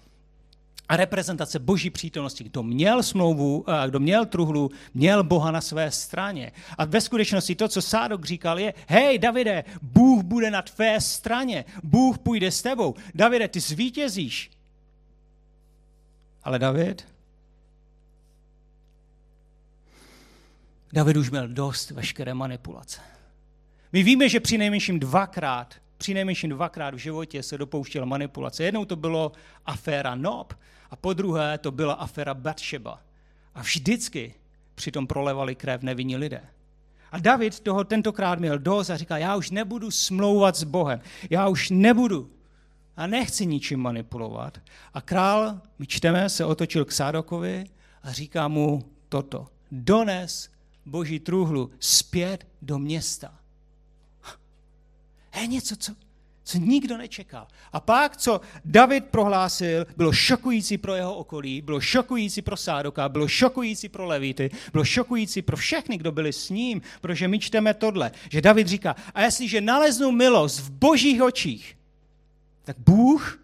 a 0.88 0.96
reprezentace 0.96 1.58
boží 1.58 1.90
přítomnosti. 1.90 2.44
Kdo 2.44 2.62
měl 2.62 3.02
smlouvu, 3.02 3.64
kdo 3.86 4.00
měl 4.00 4.26
truhlu, 4.26 4.70
měl 4.94 5.24
Boha 5.24 5.50
na 5.50 5.60
své 5.60 5.90
straně. 5.90 6.52
A 6.78 6.84
ve 6.84 7.00
skutečnosti 7.00 7.54
to, 7.54 7.68
co 7.68 7.82
Sádok 7.82 8.24
říkal, 8.24 8.58
je, 8.58 8.74
hej, 8.88 9.18
Davide, 9.18 9.64
Bůh 9.82 10.22
bude 10.22 10.50
na 10.50 10.62
tvé 10.62 11.00
straně, 11.00 11.64
Bůh 11.82 12.18
půjde 12.18 12.50
s 12.50 12.62
tebou. 12.62 12.94
Davide, 13.14 13.48
ty 13.48 13.60
zvítězíš. 13.60 14.50
Ale 16.44 16.58
David 16.58 17.12
David 20.92 21.16
už 21.16 21.30
měl 21.30 21.48
dost 21.48 21.90
veškeré 21.90 22.34
manipulace. 22.34 23.00
My 23.92 24.02
víme, 24.02 24.28
že 24.28 24.40
při 24.40 24.58
nejmenším 24.58 25.00
dvakrát, 25.00 25.74
při 26.02 26.14
nejmenším 26.14 26.50
dvakrát 26.50 26.94
v 26.94 26.98
životě 26.98 27.42
se 27.42 27.58
dopouštěl 27.58 28.06
manipulace. 28.06 28.64
Jednou 28.64 28.84
to 28.84 28.96
bylo 28.96 29.32
aféra 29.66 30.14
Nob 30.14 30.54
a 30.90 30.96
po 30.96 31.12
druhé 31.12 31.58
to 31.58 31.70
byla 31.70 31.94
aféra 31.94 32.34
Batsheba. 32.34 33.00
A 33.54 33.62
vždycky 33.62 34.34
přitom 34.74 35.06
prolevali 35.06 35.54
krev 35.54 35.82
nevinní 35.82 36.16
lidé. 36.16 36.40
A 37.12 37.18
David 37.18 37.60
toho 37.60 37.84
tentokrát 37.84 38.38
měl 38.38 38.58
dost 38.58 38.90
a 38.90 38.96
říká, 38.96 39.18
já 39.18 39.36
už 39.36 39.50
nebudu 39.50 39.90
smlouvat 39.90 40.56
s 40.56 40.64
Bohem, 40.64 41.00
já 41.30 41.48
už 41.48 41.70
nebudu 41.70 42.30
a 42.96 43.06
nechci 43.06 43.46
ničím 43.46 43.80
manipulovat. 43.80 44.58
A 44.94 45.00
král, 45.00 45.60
my 45.78 45.86
čteme, 45.86 46.28
se 46.28 46.44
otočil 46.44 46.84
k 46.84 46.92
Sádokovi 46.92 47.64
a 48.02 48.12
říká 48.12 48.48
mu 48.48 48.82
toto. 49.08 49.46
Dones 49.70 50.50
boží 50.86 51.20
truhlu 51.20 51.70
zpět 51.78 52.46
do 52.62 52.78
města. 52.78 53.41
Je 55.40 55.46
něco, 55.46 55.76
co, 55.76 55.94
co 56.44 56.58
nikdo 56.58 56.98
nečekal. 56.98 57.46
A 57.72 57.80
pak, 57.80 58.16
co 58.16 58.40
David 58.64 59.04
prohlásil, 59.04 59.86
bylo 59.96 60.12
šokující 60.12 60.78
pro 60.78 60.94
jeho 60.94 61.14
okolí, 61.14 61.62
bylo 61.62 61.80
šokující 61.80 62.42
pro 62.42 62.56
Sádoka, 62.56 63.08
bylo 63.08 63.28
šokující 63.28 63.88
pro 63.88 64.06
Levity, 64.06 64.50
bylo 64.72 64.84
šokující 64.84 65.42
pro 65.42 65.56
všechny, 65.56 65.98
kdo 65.98 66.12
byli 66.12 66.32
s 66.32 66.50
ním, 66.50 66.82
protože 67.00 67.28
my 67.28 67.38
čteme 67.38 67.74
tohle, 67.74 68.10
že 68.30 68.40
David 68.40 68.68
říká, 68.68 68.96
a 69.14 69.22
jestliže 69.22 69.60
naleznu 69.60 70.10
milost 70.10 70.60
v 70.60 70.70
božích 70.70 71.22
očích, 71.22 71.76
tak 72.64 72.76
Bůh 72.78 73.38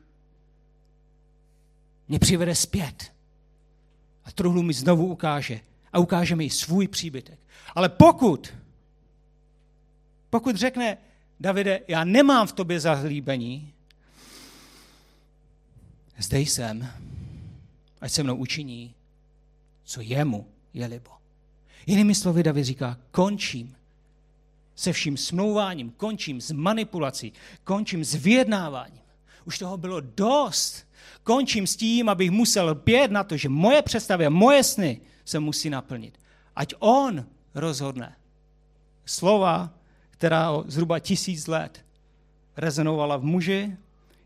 mě 2.09 2.19
přivede 2.19 2.55
zpět. 2.55 3.13
A 4.25 4.33
truhlu 4.33 4.63
mi 4.63 4.73
znovu 4.73 5.07
ukáže, 5.07 5.61
a 5.93 5.99
ukáže 5.99 6.37
mi 6.37 6.51
svůj 6.51 6.89
příbytek. 6.89 7.39
Ale 7.75 7.89
pokud, 7.89 8.55
pokud 10.31 10.57
řekne 10.57 10.99
Davide, 11.41 11.81
já 11.89 12.05
nemám 12.05 12.47
v 12.47 12.53
tobě 12.53 12.81
zahlíbení, 12.81 13.73
zde 16.19 16.41
jsem, 16.41 16.89
ať 18.01 18.13
se 18.13 18.23
mnou 18.23 18.37
učiní, 18.37 18.95
co 19.85 20.01
jemu 20.01 20.47
je 20.75 20.87
libo. 20.87 21.11
Jinými 21.87 22.15
slovy 22.15 22.43
David 22.43 22.65
říká, 22.65 22.99
končím 23.11 23.77
se 24.77 24.93
vším 24.93 25.17
smlouváním, 25.17 25.91
končím 25.91 26.41
s 26.41 26.53
manipulací, 26.53 27.33
končím 27.65 28.05
s 28.05 28.15
vyjednáváním. 28.15 29.03
Už 29.45 29.59
toho 29.59 29.77
bylo 29.77 30.01
dost. 30.01 30.89
Končím 31.23 31.67
s 31.67 31.77
tím, 31.77 32.09
abych 32.09 32.31
musel 32.31 32.75
pět 32.75 33.11
na 33.11 33.25
to, 33.25 33.37
že 33.37 33.49
moje 33.49 33.83
představy 33.83 34.27
a 34.27 34.31
moje 34.31 34.65
sny 34.65 35.01
se 35.25 35.39
musí 35.39 35.71
naplnit. 35.71 36.19
Ať 36.57 36.75
on 36.79 37.27
rozhodne. 37.55 38.17
Slova, 39.05 39.71
která 40.19 40.51
zhruba 40.67 40.99
tisíc 40.99 41.47
let 41.47 41.85
rezonovala 42.57 43.17
v 43.17 43.23
muži, 43.23 43.77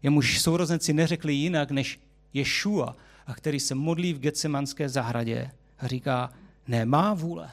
jemuž 0.02 0.40
sourozenci 0.40 0.92
neřekli 0.92 1.34
jinak 1.34 1.70
než 1.70 2.00
Ješua, 2.32 2.96
a 3.26 3.34
který 3.34 3.60
se 3.60 3.74
modlí 3.74 4.12
v 4.12 4.18
Getsemanské 4.18 4.88
zahradě 4.88 5.50
a 5.78 5.86
říká, 5.86 6.32
ne 6.68 6.84
má 6.84 7.14
vůle, 7.14 7.50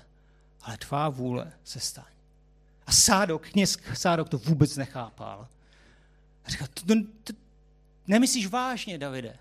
ale 0.61 0.77
tvá 0.77 1.09
vůle 1.09 1.51
se 1.63 1.79
staň. 1.79 2.05
A 2.87 2.91
Sádok, 2.91 3.47
kněz 3.47 3.77
Sádok 3.93 4.29
to 4.29 4.37
vůbec 4.37 4.77
nechápal. 4.77 5.47
A 6.45 6.49
říká, 6.49 6.67
to, 6.73 6.85
to, 6.85 6.93
to, 7.23 7.33
nemyslíš 8.07 8.47
vážně, 8.47 8.97
Davide? 8.97 9.35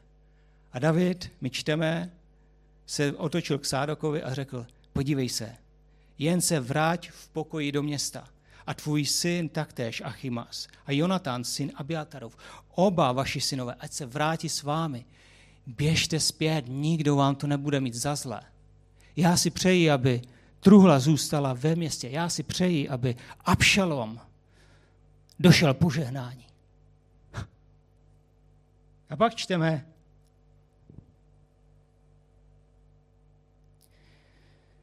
A 0.72 0.78
David, 0.78 1.32
my 1.40 1.50
čteme, 1.50 2.10
se 2.86 3.12
otočil 3.12 3.58
k 3.58 3.64
Sádokovi 3.64 4.22
a 4.22 4.34
řekl, 4.34 4.66
podívej 4.92 5.28
se, 5.28 5.56
jen 6.18 6.40
se 6.40 6.60
vrať 6.60 7.10
v 7.10 7.28
pokoji 7.28 7.72
do 7.72 7.82
města. 7.82 8.28
A 8.68 8.74
tvůj 8.74 9.04
syn 9.04 9.48
taktéž 9.48 10.02
Achimas 10.04 10.68
a 10.86 10.92
Jonatán, 10.92 11.44
syn 11.44 11.72
Abiatarov, 11.74 12.36
oba 12.74 13.12
vaši 13.12 13.40
synové, 13.40 13.74
ať 13.74 13.92
se 13.92 14.06
vrátí 14.06 14.48
s 14.48 14.62
vámi. 14.62 15.04
běžte 15.66 16.20
zpět, 16.20 16.64
nikdo 16.68 17.16
vám 17.16 17.34
to 17.34 17.46
nebude 17.46 17.80
mít 17.80 17.94
za 17.94 18.16
zlé. 18.16 18.40
Já 19.16 19.36
si 19.36 19.50
přeji, 19.50 19.90
aby 19.90 20.22
truhla 20.60 20.98
zůstala 20.98 21.52
ve 21.52 21.76
městě. 21.76 22.08
Já 22.08 22.28
si 22.28 22.42
přeji, 22.42 22.88
aby 22.88 23.16
Abšalom 23.44 24.20
došel 25.38 25.74
požehnání. 25.74 26.46
A 29.10 29.16
pak 29.16 29.34
čteme, 29.34 29.86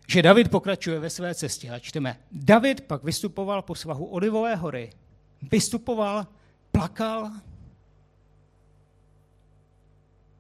že 0.08 0.22
David 0.22 0.52
pokračuje 0.52 1.00
ve 1.00 1.10
své 1.10 1.36
cestě 1.36 1.70
a 1.70 1.80
čteme. 1.80 2.20
David 2.32 2.82
pak 2.82 3.04
vystupoval 3.04 3.62
po 3.62 3.76
svahu 3.76 4.06
Olivové 4.06 4.56
hory. 4.56 4.94
Vystupoval, 5.42 6.28
plakal, 6.72 7.32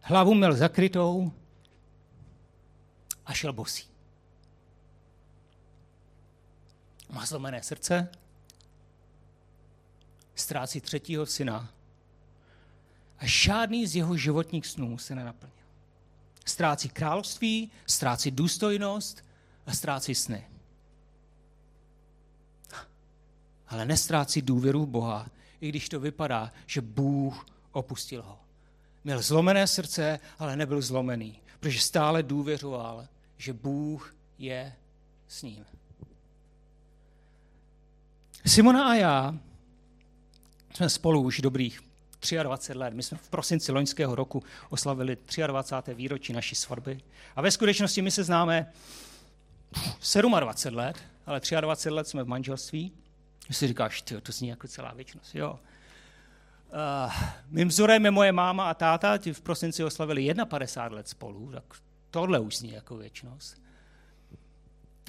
hlavu 0.02 0.34
měl 0.34 0.56
zakrytou 0.56 1.32
a 3.26 3.34
šel 3.34 3.54
bosý. 3.54 3.88
Má 7.10 7.26
zlomené 7.26 7.64
srdce, 7.64 8.10
ztrácí 10.36 10.82
třetího 10.82 11.26
syna 11.26 11.74
a 13.20 13.26
žádný 13.26 13.88
z 13.88 13.96
jeho 13.96 14.18
životních 14.18 14.68
snů 14.68 14.98
se 14.98 15.16
nenaplnil. 15.16 15.56
Ztrácí 16.46 16.90
království, 16.90 17.72
ztrácí 17.88 18.32
důstojnost 18.32 19.25
a 19.66 19.74
ztrácí 19.74 20.16
sny. 20.16 20.48
Ale 23.68 23.86
nestrácí 23.86 24.42
důvěru 24.42 24.86
v 24.86 24.90
Boha, 24.90 25.28
i 25.62 25.70
když 25.70 25.90
to 25.90 26.00
vypadá, 26.00 26.52
že 26.66 26.82
Bůh 26.82 27.46
opustil 27.72 28.22
ho. 28.24 28.40
Měl 29.04 29.22
zlomené 29.22 29.68
srdce, 29.68 30.20
ale 30.40 30.56
nebyl 30.56 30.82
zlomený, 30.82 31.40
protože 31.60 31.80
stále 31.80 32.24
důvěřoval, 32.24 33.08
že 33.38 33.54
Bůh 33.54 34.16
je 34.38 34.74
s 35.28 35.42
ním. 35.42 35.66
Simona 38.46 38.90
a 38.90 38.94
já 38.94 39.40
jsme 40.74 40.90
spolu 40.90 41.22
už 41.22 41.42
dobrých 41.42 41.82
23 42.44 42.80
let. 42.80 42.94
My 42.94 43.04
jsme 43.04 43.18
v 43.18 43.30
prosinci 43.30 43.72
loňského 43.72 44.16
roku 44.16 44.44
oslavili 44.70 45.18
23. 45.48 45.94
výročí 45.94 46.34
naší 46.34 46.56
svatby. 46.56 47.02
A 47.36 47.42
ve 47.42 47.52
skutečnosti 47.52 48.02
my 48.02 48.12
se 48.12 48.24
známe 48.24 48.74
27 50.30 50.76
let, 50.76 50.98
ale 51.26 51.42
23 51.62 51.90
let 51.90 52.08
jsme 52.08 52.24
v 52.24 52.28
manželství. 52.28 52.92
Si 53.52 53.68
říkáš, 53.68 54.02
tyjo, 54.02 54.22
to 54.22 54.32
zní 54.32 54.48
jako 54.48 54.68
celá 54.68 54.94
věčnost. 54.94 55.36
Jo. 55.36 55.60
Uh, 57.06 57.14
mým 57.50 57.68
vzorem 57.68 58.06
je 58.06 58.12
moje 58.12 58.32
máma 58.32 58.70
a 58.70 58.74
táta, 58.74 59.18
ti 59.18 59.34
v 59.34 59.42
prosinci 59.42 59.84
oslavili 59.84 60.34
51 60.46 60.96
let 60.98 61.08
spolu, 61.08 61.52
tak 61.52 61.64
tohle 62.12 62.40
už 62.40 62.58
zní 62.58 62.72
jako 62.72 62.98
věčnost. 62.98 63.62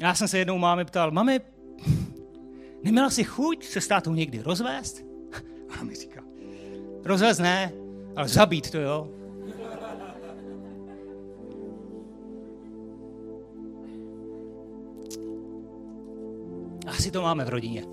Já 0.00 0.14
jsem 0.14 0.29
se 0.29 0.38
jednou 0.38 0.59
mámy 0.59 0.85
ptal, 0.85 1.11
mami, 1.11 1.40
neměla 2.83 3.11
jsi 3.11 3.24
chuť 3.24 3.64
se 3.64 3.81
s 3.81 3.88
tátou 3.88 4.14
někdy 4.14 4.42
rozvést? 4.42 5.02
Ona 5.72 5.83
mi 5.83 5.94
říká, 5.94 6.22
rozvést 7.05 7.38
ne, 7.38 7.72
ale 8.16 8.29
zabít 8.29 8.70
to 8.70 8.79
jo. 8.79 9.09
Asi 17.07 17.12
to 17.12 17.23
máme 17.23 17.45
v 17.45 17.49
rodině. 17.49 17.85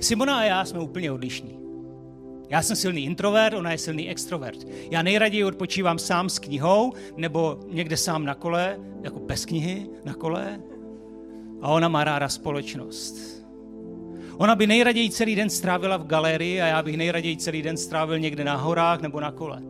Simona 0.00 0.38
a 0.38 0.44
já 0.44 0.64
jsme 0.64 0.80
úplně 0.80 1.12
odlišní. 1.12 1.58
Já 2.50 2.62
jsem 2.62 2.76
silný 2.76 3.04
introvert, 3.04 3.54
ona 3.54 3.72
je 3.72 3.78
silný 3.78 4.08
extrovert. 4.08 4.58
Já 4.90 5.02
nejraději 5.02 5.44
odpočívám 5.44 5.98
sám 5.98 6.28
s 6.28 6.38
knihou, 6.38 6.92
nebo 7.16 7.60
někde 7.70 7.96
sám 7.96 8.24
na 8.24 8.34
kole, 8.34 8.78
jako 9.02 9.20
bez 9.20 9.44
knihy, 9.44 9.86
na 10.04 10.14
kole. 10.14 10.60
A 11.60 11.68
ona 11.68 11.88
má 11.88 12.04
ráda 12.04 12.28
společnost. 12.28 13.46
Ona 14.36 14.54
by 14.54 14.66
nejraději 14.66 15.10
celý 15.10 15.36
den 15.36 15.50
strávila 15.50 15.96
v 15.96 16.06
galerii 16.06 16.62
a 16.62 16.66
já 16.66 16.82
bych 16.82 16.96
nejraději 16.96 17.36
celý 17.36 17.62
den 17.62 17.76
strávil 17.76 18.18
někde 18.18 18.44
na 18.44 18.56
horách 18.56 19.00
nebo 19.00 19.20
na 19.20 19.32
kole. 19.32 19.62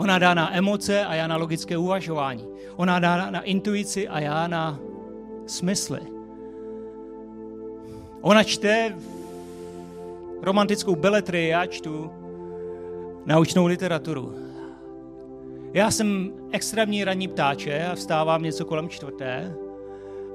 Ona 0.00 0.18
dá 0.18 0.34
na 0.34 0.56
emoce 0.56 1.04
a 1.04 1.14
já 1.14 1.26
na 1.26 1.36
logické 1.36 1.76
uvažování. 1.76 2.46
Ona 2.76 2.98
dá 2.98 3.30
na 3.30 3.40
intuici 3.40 4.08
a 4.08 4.20
já 4.20 4.46
na 4.46 4.78
smysly. 5.46 6.00
Ona 8.20 8.44
čte 8.44 8.96
romantickou 10.42 10.96
beletrii, 10.96 11.48
já 11.48 11.66
čtu 11.66 12.10
naučnou 13.26 13.66
literaturu. 13.66 14.34
Já 15.72 15.90
jsem 15.90 16.32
extrémní 16.52 17.04
ranní 17.04 17.28
ptáče 17.28 17.86
a 17.86 17.94
vstávám 17.94 18.42
něco 18.42 18.64
kolem 18.64 18.88
čtvrté, 18.88 19.54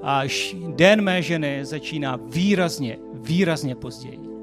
až 0.03 0.55
den 0.75 1.01
mé 1.01 1.21
ženy 1.21 1.65
začíná 1.65 2.19
výrazně, 2.23 2.97
výrazně 3.13 3.75
později. 3.75 4.34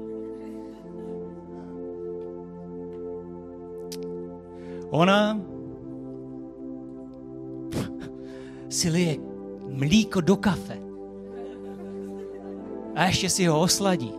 Ona 4.93 5.41
si 8.69 8.89
lije 8.89 9.17
mlíko 9.67 10.21
do 10.21 10.35
kafe 10.35 10.77
a 12.95 13.05
ještě 13.05 13.29
si 13.29 13.45
ho 13.45 13.61
osladí. 13.61 14.13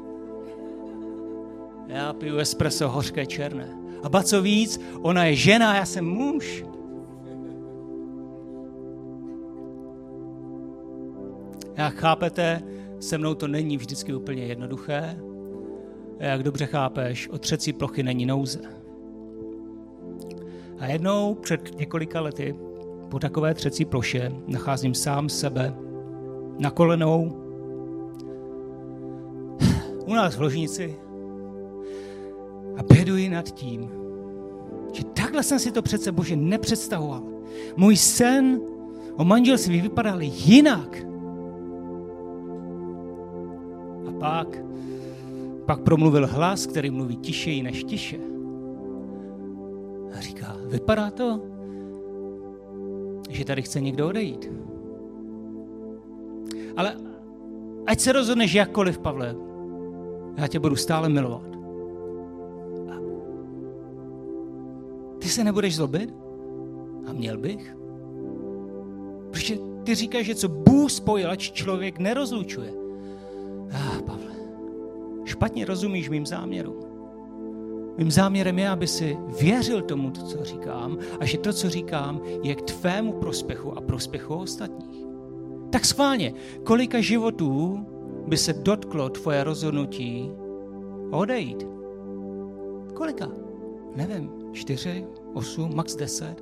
Já 1.86 2.12
piju 2.12 2.38
espresso 2.38 2.88
hořké 2.88 3.26
černé. 3.26 3.78
A 4.02 4.08
ba 4.08 4.22
co 4.22 4.42
víc, 4.42 4.80
ona 5.02 5.24
je 5.24 5.36
žena, 5.36 5.76
já 5.76 5.84
jsem 5.84 6.04
muž. 6.04 6.64
Jak 11.76 11.94
chápete, 11.94 12.62
se 13.00 13.18
mnou 13.18 13.34
to 13.34 13.48
není 13.48 13.76
vždycky 13.76 14.14
úplně 14.14 14.46
jednoduché. 14.46 15.18
Jak 16.18 16.42
dobře 16.42 16.66
chápeš, 16.66 17.28
o 17.28 17.38
třecí 17.38 17.72
plochy 17.72 18.02
není 18.02 18.26
nouze. 18.26 18.83
A 20.84 20.86
jednou 20.86 21.34
před 21.34 21.78
několika 21.78 22.20
lety 22.20 22.54
po 23.08 23.18
takové 23.18 23.54
třecí 23.54 23.84
ploše 23.84 24.32
nacházím 24.46 24.94
sám 24.94 25.28
sebe 25.28 25.74
na 26.58 26.70
kolenou 26.70 27.36
u 30.06 30.14
nás 30.14 30.36
v 30.36 30.40
ložnici 30.40 30.96
a 32.76 32.82
běduji 32.82 33.28
nad 33.28 33.50
tím, 33.50 33.90
že 34.92 35.04
takhle 35.04 35.42
jsem 35.42 35.58
si 35.58 35.72
to 35.72 35.82
přece 35.82 36.12
bože 36.12 36.36
nepředstavoval. 36.36 37.22
Můj 37.76 37.96
sen 37.96 38.60
o 39.16 39.24
manželství 39.24 39.80
vypadal 39.80 40.22
jinak. 40.22 41.06
A 44.08 44.12
pak, 44.20 44.62
pak 45.66 45.80
promluvil 45.80 46.26
hlas, 46.26 46.66
který 46.66 46.90
mluví 46.90 47.16
tišeji 47.16 47.62
než 47.62 47.84
tiše. 47.84 48.33
Vypadá 50.64 51.10
to, 51.10 51.40
že 53.30 53.44
tady 53.44 53.62
chce 53.62 53.80
někdo 53.80 54.08
odejít. 54.08 54.50
Ale 56.76 56.96
ať 57.86 58.00
se 58.00 58.12
rozhodneš 58.12 58.54
jakkoliv, 58.54 58.98
Pavle, 58.98 59.36
já 60.36 60.46
tě 60.48 60.58
budu 60.58 60.76
stále 60.76 61.08
milovat. 61.08 61.54
Ty 65.18 65.28
se 65.28 65.44
nebudeš 65.44 65.76
zlobit? 65.76 66.14
A 67.06 67.12
měl 67.12 67.38
bych? 67.38 67.76
Protože 69.30 69.58
ty 69.84 69.94
říkáš, 69.94 70.26
že 70.26 70.34
co 70.34 70.48
Bůh 70.48 70.90
spojil, 70.90 71.30
ať 71.30 71.52
člověk 71.52 71.98
nerozlučuje. 71.98 72.72
Ah, 73.70 74.02
Pavle, 74.06 74.34
špatně 75.24 75.64
rozumíš 75.64 76.08
mým 76.08 76.26
záměrům. 76.26 76.93
Mým 77.96 78.10
záměrem 78.10 78.58
je, 78.58 78.68
aby 78.68 78.86
si 78.86 79.18
věřil 79.40 79.82
tomu, 79.82 80.10
co 80.10 80.44
říkám, 80.44 80.98
a 81.20 81.24
že 81.24 81.38
to, 81.38 81.52
co 81.52 81.70
říkám, 81.70 82.20
je 82.42 82.54
k 82.54 82.62
tvému 82.62 83.12
prospěchu 83.12 83.78
a 83.78 83.80
prospěchu 83.80 84.34
ostatních. 84.34 85.06
Tak 85.70 85.84
schválně, 85.84 86.32
kolika 86.64 87.00
životů 87.00 87.86
by 88.26 88.36
se 88.36 88.52
dotklo 88.52 89.08
tvoje 89.08 89.44
rozhodnutí 89.44 90.30
odejít? 91.10 91.66
Kolika? 92.94 93.28
Nevím, 93.96 94.30
čtyři, 94.52 95.06
osm, 95.34 95.74
max 95.74 95.96
deset. 95.96 96.36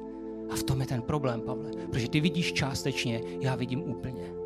A 0.50 0.56
v 0.56 0.62
tom 0.62 0.80
je 0.80 0.86
ten 0.86 1.02
problém, 1.02 1.40
Pavle. 1.40 1.70
Protože 1.90 2.08
ty 2.08 2.20
vidíš 2.20 2.52
částečně, 2.52 3.20
já 3.40 3.54
vidím 3.54 3.82
úplně. 3.82 4.41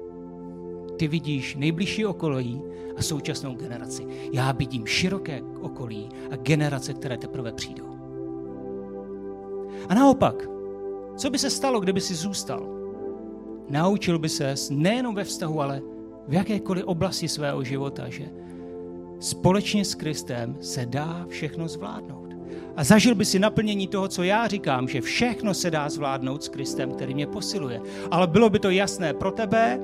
Ty 0.96 1.09
vidíš 1.09 1.56
nejbližší 1.56 2.06
okolí 2.06 2.62
a 2.96 3.02
současnou 3.02 3.54
generaci. 3.54 4.06
Já 4.32 4.52
vidím 4.52 4.87
široké 4.87 5.42
okolí 5.61 6.09
a 6.30 6.37
generace, 6.37 6.94
které 6.94 7.18
teprve 7.18 7.52
přijdou. 7.52 7.87
A 9.88 9.94
naopak, 9.94 10.48
co 11.16 11.30
by 11.30 11.38
se 11.38 11.50
stalo, 11.50 11.80
kdyby 11.80 12.00
si 12.00 12.14
zůstal? 12.14 12.66
Naučil 13.68 14.18
by 14.18 14.28
ses 14.28 14.70
nejenom 14.70 15.14
ve 15.14 15.24
vztahu, 15.24 15.61
ale 15.61 15.82
v 16.28 16.35
jakékoliv 16.35 16.85
oblasti 16.85 17.28
svého 17.28 17.64
života, 17.64 18.09
že 18.09 18.24
společně 19.20 19.85
s 19.85 19.94
Kristem 19.94 20.56
se 20.61 20.87
dá 20.87 21.26
všechno 21.28 21.68
zvládnout. 21.68 22.37
A 22.76 22.85
zažil 22.85 23.14
by 23.14 23.24
si 23.24 23.38
naplnění 23.38 23.88
toho, 23.88 24.09
co 24.09 24.22
já 24.22 24.48
říkám, 24.48 24.88
že 24.88 25.00
všechno 25.00 25.54
se 25.54 25.70
dá 25.70 25.88
zvládnout 25.88 26.42
s 26.44 26.48
Kristem, 26.48 26.90
který 26.90 27.14
mě 27.14 27.26
posiluje. 27.26 27.80
Ale 28.11 28.26
bylo 28.26 28.50
by 28.50 28.59
to 28.59 28.70
jasné 28.70 29.14
pro 29.14 29.30
tebe, 29.30 29.80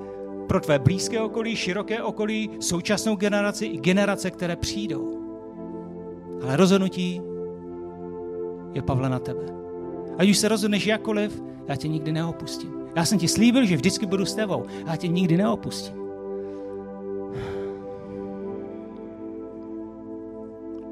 pro 0.52 0.60
tvé 0.60 0.78
blízké 0.78 1.20
okolí, 1.20 1.56
široké 1.56 2.02
okolí, 2.02 2.50
současnou 2.60 3.16
generaci 3.16 3.66
i 3.66 3.76
generace, 3.76 4.30
které 4.30 4.56
přijdou. 4.56 5.18
Ale 6.42 6.56
rozhodnutí 6.56 7.20
je 8.72 8.82
Pavle 8.82 9.08
na 9.08 9.18
tebe. 9.18 9.44
Ať 10.18 10.28
už 10.28 10.38
se 10.38 10.48
rozhodneš 10.48 10.86
jakkoliv, 10.86 11.42
já 11.66 11.76
tě 11.76 11.88
nikdy 11.88 12.12
neopustím. 12.12 12.70
Já 12.96 13.04
jsem 13.04 13.18
ti 13.18 13.28
slíbil, 13.28 13.64
že 13.64 13.76
vždycky 13.76 14.06
budu 14.06 14.24
s 14.24 14.34
tebou. 14.34 14.64
Já 14.86 14.96
tě 14.96 15.08
nikdy 15.08 15.36
neopustím. 15.36 15.94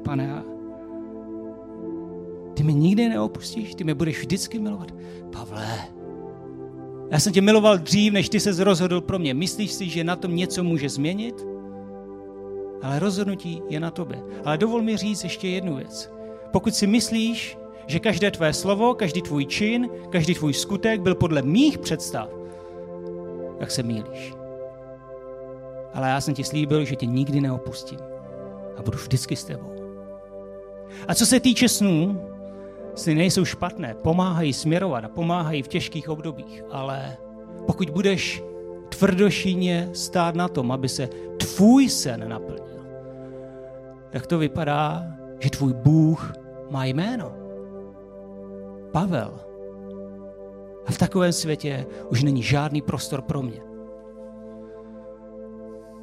Pane, 0.03 0.43
ty 2.53 2.63
mi 2.63 2.73
nikdy 2.73 3.09
neopustíš, 3.09 3.75
ty 3.75 3.83
mě 3.83 3.95
budeš 3.95 4.19
vždycky 4.19 4.59
milovat. 4.59 4.91
Pavle, 5.31 5.77
já 7.11 7.19
jsem 7.19 7.33
tě 7.33 7.41
miloval 7.41 7.77
dřív, 7.77 8.13
než 8.13 8.29
ty 8.29 8.39
se 8.39 8.63
rozhodl 8.63 9.01
pro 9.01 9.19
mě. 9.19 9.33
Myslíš 9.33 9.71
si, 9.71 9.89
že 9.89 10.03
na 10.03 10.15
tom 10.15 10.35
něco 10.35 10.63
může 10.63 10.89
změnit? 10.89 11.45
Ale 12.81 12.99
rozhodnutí 12.99 13.61
je 13.69 13.79
na 13.79 13.91
tobě. 13.91 14.23
Ale 14.45 14.57
dovol 14.57 14.81
mi 14.81 14.97
říct 14.97 15.23
ještě 15.23 15.47
jednu 15.47 15.75
věc. 15.75 16.11
Pokud 16.51 16.75
si 16.75 16.87
myslíš, 16.87 17.57
že 17.87 17.99
každé 17.99 18.31
tvé 18.31 18.53
slovo, 18.53 18.93
každý 18.93 19.21
tvůj 19.21 19.45
čin, 19.45 19.89
každý 20.09 20.33
tvůj 20.33 20.53
skutek 20.53 21.01
byl 21.01 21.15
podle 21.15 21.41
mých 21.41 21.77
představ, 21.77 22.29
tak 23.59 23.71
se 23.71 23.83
mílíš. 23.83 24.33
Ale 25.93 26.09
já 26.09 26.21
jsem 26.21 26.33
ti 26.33 26.43
slíbil, 26.43 26.85
že 26.85 26.95
tě 26.95 27.05
nikdy 27.05 27.41
neopustím 27.41 27.99
a 28.77 28.83
budu 28.83 28.97
vždycky 28.97 29.35
s 29.35 29.43
tebou. 29.43 29.71
A 31.07 31.15
co 31.15 31.25
se 31.25 31.39
týče 31.39 31.69
snů, 31.69 32.21
sny 32.95 33.15
nejsou 33.15 33.45
špatné, 33.45 33.93
pomáhají 33.93 34.53
směrovat 34.53 35.05
a 35.05 35.09
pomáhají 35.09 35.63
v 35.63 35.67
těžkých 35.67 36.09
obdobích, 36.09 36.63
ale 36.71 37.17
pokud 37.65 37.89
budeš 37.89 38.43
tvrdošíně 38.89 39.89
stát 39.93 40.35
na 40.35 40.47
tom, 40.47 40.71
aby 40.71 40.89
se 40.89 41.09
tvůj 41.37 41.89
sen 41.89 42.29
naplnil, 42.29 42.85
tak 44.09 44.27
to 44.27 44.37
vypadá, 44.37 45.03
že 45.39 45.49
tvůj 45.49 45.73
Bůh 45.73 46.33
má 46.69 46.85
jméno. 46.85 47.33
Pavel. 48.91 49.39
A 50.85 50.91
v 50.91 50.97
takovém 50.97 51.33
světě 51.33 51.85
už 52.09 52.23
není 52.23 52.43
žádný 52.43 52.81
prostor 52.81 53.21
pro 53.21 53.41
mě. 53.41 53.61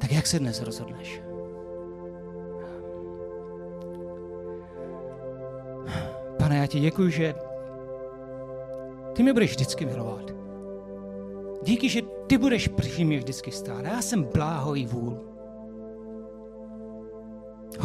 Tak 0.01 0.11
jak 0.11 0.27
se 0.27 0.39
dnes 0.39 0.61
rozhodneš? 0.61 1.28
Ti 6.69 6.79
děkuji, 6.79 7.11
že 7.11 7.35
ty 9.13 9.23
mě 9.23 9.33
budeš 9.33 9.51
vždycky 9.51 9.85
milovat. 9.85 10.33
Díky, 11.63 11.89
že 11.89 12.01
ty 12.27 12.37
budeš 12.37 12.67
při 12.67 13.05
mě 13.05 13.17
vždycky 13.17 13.51
stát. 13.51 13.85
Já 13.85 14.01
jsem 14.01 14.23
bláho 14.23 14.75
i 14.75 14.85
vůl. 14.85 15.19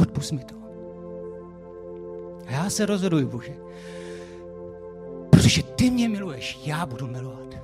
Odpust 0.03 0.33
mi 0.33 0.45
to. 0.45 0.55
Já 2.51 2.71
se 2.71 2.87
rozhoduji, 2.87 3.25
Bože, 3.25 3.57
protože 5.31 5.63
ty 5.63 5.91
mě 5.91 6.09
miluješ, 6.09 6.61
já 6.65 6.87
budu 6.87 7.07
milovat. 7.07 7.55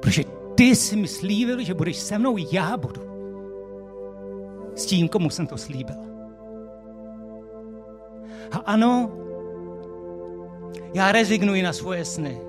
Protože 0.00 0.24
ty 0.54 0.64
jsi 0.64 0.96
mi 0.96 1.08
slíbil, 1.08 1.62
že 1.62 1.74
budeš 1.74 1.96
se 1.96 2.18
mnou, 2.18 2.36
já 2.52 2.76
budu. 2.76 3.02
S 4.74 4.86
tím, 4.86 5.08
komu 5.08 5.30
jsem 5.30 5.46
to 5.46 5.56
slíbil. 5.56 5.96
A 8.52 8.56
ano, 8.56 9.10
já 10.94 11.12
rezignuji 11.12 11.62
na 11.62 11.72
svoje 11.72 12.04
sny. 12.04 12.40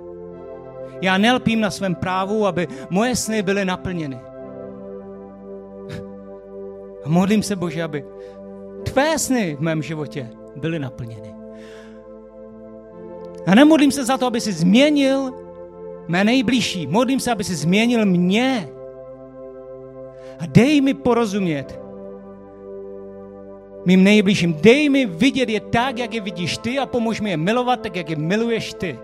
Já 1.02 1.18
nelpím 1.18 1.60
na 1.60 1.72
svém 1.72 1.96
právu, 1.96 2.48
aby 2.48 2.68
moje 2.90 3.16
sny 3.16 3.42
byly 3.42 3.66
naplněny. 3.66 4.20
A 7.06 7.10
modlím 7.10 7.44
se, 7.44 7.56
Bože, 7.56 7.84
aby 7.84 8.06
tvé 8.84 9.20
sny 9.20 9.56
v 9.56 9.60
mém 9.60 9.82
životě 9.82 10.30
byly 10.56 10.80
naplněny. 10.80 11.34
A 13.46 13.56
nemodlím 13.56 13.92
se 13.92 14.06
za 14.06 14.18
to, 14.18 14.26
aby 14.26 14.42
si 14.42 14.54
změnil 14.54 15.34
mé 16.08 16.24
nejbližší. 16.24 16.88
Modlím 16.88 17.20
se, 17.20 17.32
aby 17.32 17.44
si 17.44 17.56
změnil 17.56 18.06
mě. 18.06 18.70
A 20.40 20.46
dej 20.46 20.82
mi 20.82 20.94
porozumět 20.94 21.80
mým 23.86 24.04
nejbližším. 24.04 24.54
Dej 24.54 24.90
mi 24.90 25.06
vidět 25.06 25.50
je 25.50 25.60
tak, 25.60 26.00
jak 26.00 26.14
je 26.14 26.22
vidíš 26.22 26.58
ty 26.58 26.80
a 26.80 26.86
pomož 26.86 27.22
mi 27.22 27.30
je 27.30 27.38
milovat 27.38 27.82
tak, 27.82 27.96
jak 27.96 28.10
je 28.10 28.16
miluješ 28.16 28.74
ty. 28.74 29.00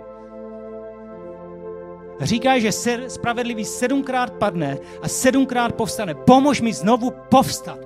Říká, 2.19 2.59
že 2.59 2.71
spravedlivý 3.07 3.65
sedmkrát 3.65 4.33
padne 4.33 4.77
a 5.01 5.07
sedmkrát 5.07 5.75
povstane. 5.75 6.15
Pomož 6.15 6.61
mi 6.61 6.73
znovu 6.73 7.11
povstat. 7.29 7.79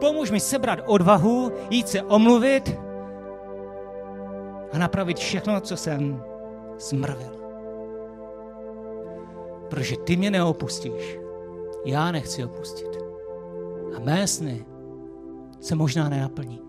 Pomož 0.00 0.30
mi 0.30 0.40
sebrat 0.40 0.78
odvahu, 0.86 1.52
jít 1.70 1.88
se 1.88 2.02
omluvit 2.02 2.76
a 4.72 4.78
napravit 4.78 5.18
všechno, 5.18 5.60
co 5.60 5.76
jsem 5.76 6.22
zmrvil. 6.78 7.40
Protože 9.68 9.96
ty 9.96 10.16
mě 10.16 10.30
neopustíš. 10.30 11.18
Já 11.84 12.12
nechci 12.12 12.44
opustit. 12.44 12.98
A 13.96 14.00
mé 14.00 14.26
sny 14.26 14.64
se 15.60 15.74
možná 15.74 16.08
nenaplní. 16.08 16.60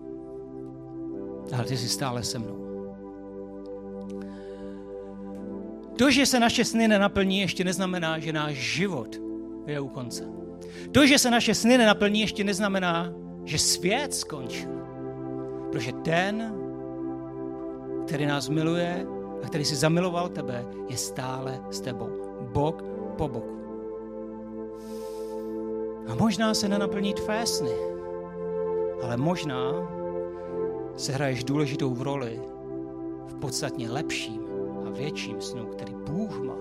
Ale 1.54 1.64
ty 1.64 1.76
jsi 1.76 1.88
stále 1.88 2.22
se 2.22 2.38
mnou. 2.38 2.62
To, 5.98 6.10
že 6.10 6.26
se 6.26 6.40
naše 6.40 6.64
sny 6.64 6.88
nenaplní, 6.88 7.40
ještě 7.40 7.64
neznamená, 7.64 8.18
že 8.18 8.32
náš 8.32 8.54
život 8.54 9.20
je 9.66 9.80
u 9.80 9.88
konce. 9.88 10.24
To, 10.92 11.06
že 11.06 11.18
se 11.18 11.30
naše 11.30 11.54
sny 11.54 11.78
nenaplní, 11.78 12.20
ještě 12.20 12.44
neznamená, 12.44 13.12
že 13.44 13.58
svět 13.58 14.14
skončil. 14.14 14.70
Protože 15.72 15.92
ten, 15.92 16.54
který 18.06 18.26
nás 18.26 18.48
miluje 18.48 19.06
a 19.44 19.46
který 19.46 19.64
si 19.64 19.76
zamiloval 19.76 20.28
tebe, 20.28 20.64
je 20.88 20.96
stále 20.96 21.60
s 21.70 21.80
tebou. 21.80 22.10
Bok 22.52 22.82
po 23.18 23.28
boku. 23.28 23.58
A 26.08 26.14
možná 26.14 26.54
se 26.54 26.68
nenaplní 26.68 27.14
tvé 27.14 27.46
sny, 27.46 27.74
ale 29.02 29.16
možná 29.16 29.88
se 30.96 31.12
hraješ 31.12 31.44
důležitou 31.44 31.94
v 31.94 32.02
roli 32.02 32.40
v 33.26 33.34
podstatně 33.34 33.90
lepším 33.90 34.46
a 34.86 34.90
větším 34.90 35.40
snu, 35.40 35.66
který 35.66 35.94
Bůh 35.94 36.40
má. 36.40 36.56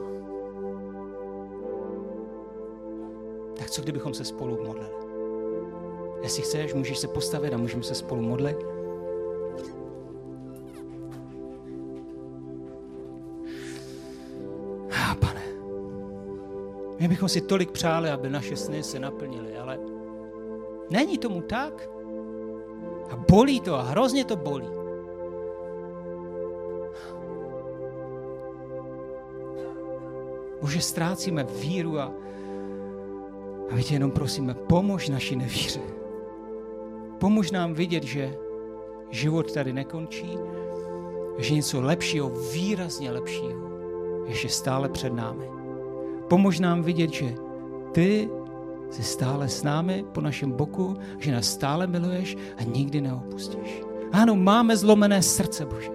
Tak 3.58 3.70
co 3.70 3.82
kdybychom 3.82 4.14
se 4.14 4.26
spolu 4.26 4.64
modlili? 4.64 4.90
Jestli 6.24 6.44
chceš, 6.44 6.74
můžeš 6.74 7.00
se 7.00 7.08
postavit 7.08 7.54
a 7.54 7.58
můžeme 7.58 7.84
se 7.84 7.96
spolu 7.96 8.22
modlit. 8.22 8.58
A 15.12 15.16
pane, 15.16 15.44
my 17.00 17.08
bychom 17.08 17.30
si 17.30 17.42
tolik 17.42 17.72
přáli, 17.72 18.10
aby 18.10 18.30
naše 18.30 18.56
sny 18.56 18.84
se 18.84 19.00
naplnily, 19.00 19.58
ale 19.58 19.80
není 20.90 21.18
tomu 21.18 21.42
tak. 21.42 21.90
A 23.12 23.16
bolí 23.16 23.60
to 23.60 23.76
a 23.76 23.82
hrozně 23.82 24.26
to 24.26 24.36
bolí. 24.36 24.68
Bože, 30.62 30.82
ztrácíme 30.82 31.44
víru 31.44 32.00
a, 32.00 32.14
a 33.72 33.76
my 33.76 33.84
tě 33.84 33.96
jenom 33.96 34.12
prosíme, 34.12 34.54
pomož 34.54 35.10
naši 35.10 35.36
nevíře. 35.36 35.82
Pomož 37.18 37.52
nám 37.52 37.74
vidět, 37.74 38.04
že 38.04 38.38
život 39.10 39.54
tady 39.54 39.74
nekončí, 39.74 40.38
že 41.38 41.54
něco 41.54 41.82
lepšího, 41.82 42.32
výrazně 42.54 43.12
lepšího, 43.12 43.72
ještě 44.26 44.50
stále 44.50 44.90
před 44.90 45.14
námi. 45.14 45.46
Pomož 46.28 46.60
nám 46.60 46.84
vidět, 46.84 47.14
že 47.14 47.36
ty 47.92 48.30
jsi 48.92 49.04
stále 49.04 49.50
s 49.50 49.64
námi 49.64 50.06
po 50.12 50.22
našem 50.22 50.52
boku, 50.52 50.98
že 51.20 51.32
nás 51.32 51.48
stále 51.48 51.88
miluješ 51.88 52.36
a 52.60 52.64
nikdy 52.64 53.02
neopustíš. 53.02 53.82
Ano, 54.12 54.36
máme 54.36 54.78
zlomené 54.78 55.24
srdce, 55.24 55.66
Bože. 55.66 55.92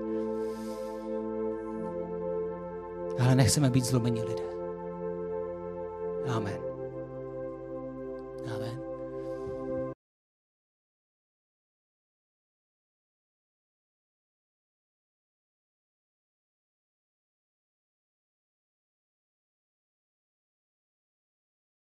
Ale 3.21 3.35
nechceme 3.35 3.71
být 3.71 3.85
zlomení 3.85 4.21
lidé. 4.21 4.47
Amen. 6.29 6.66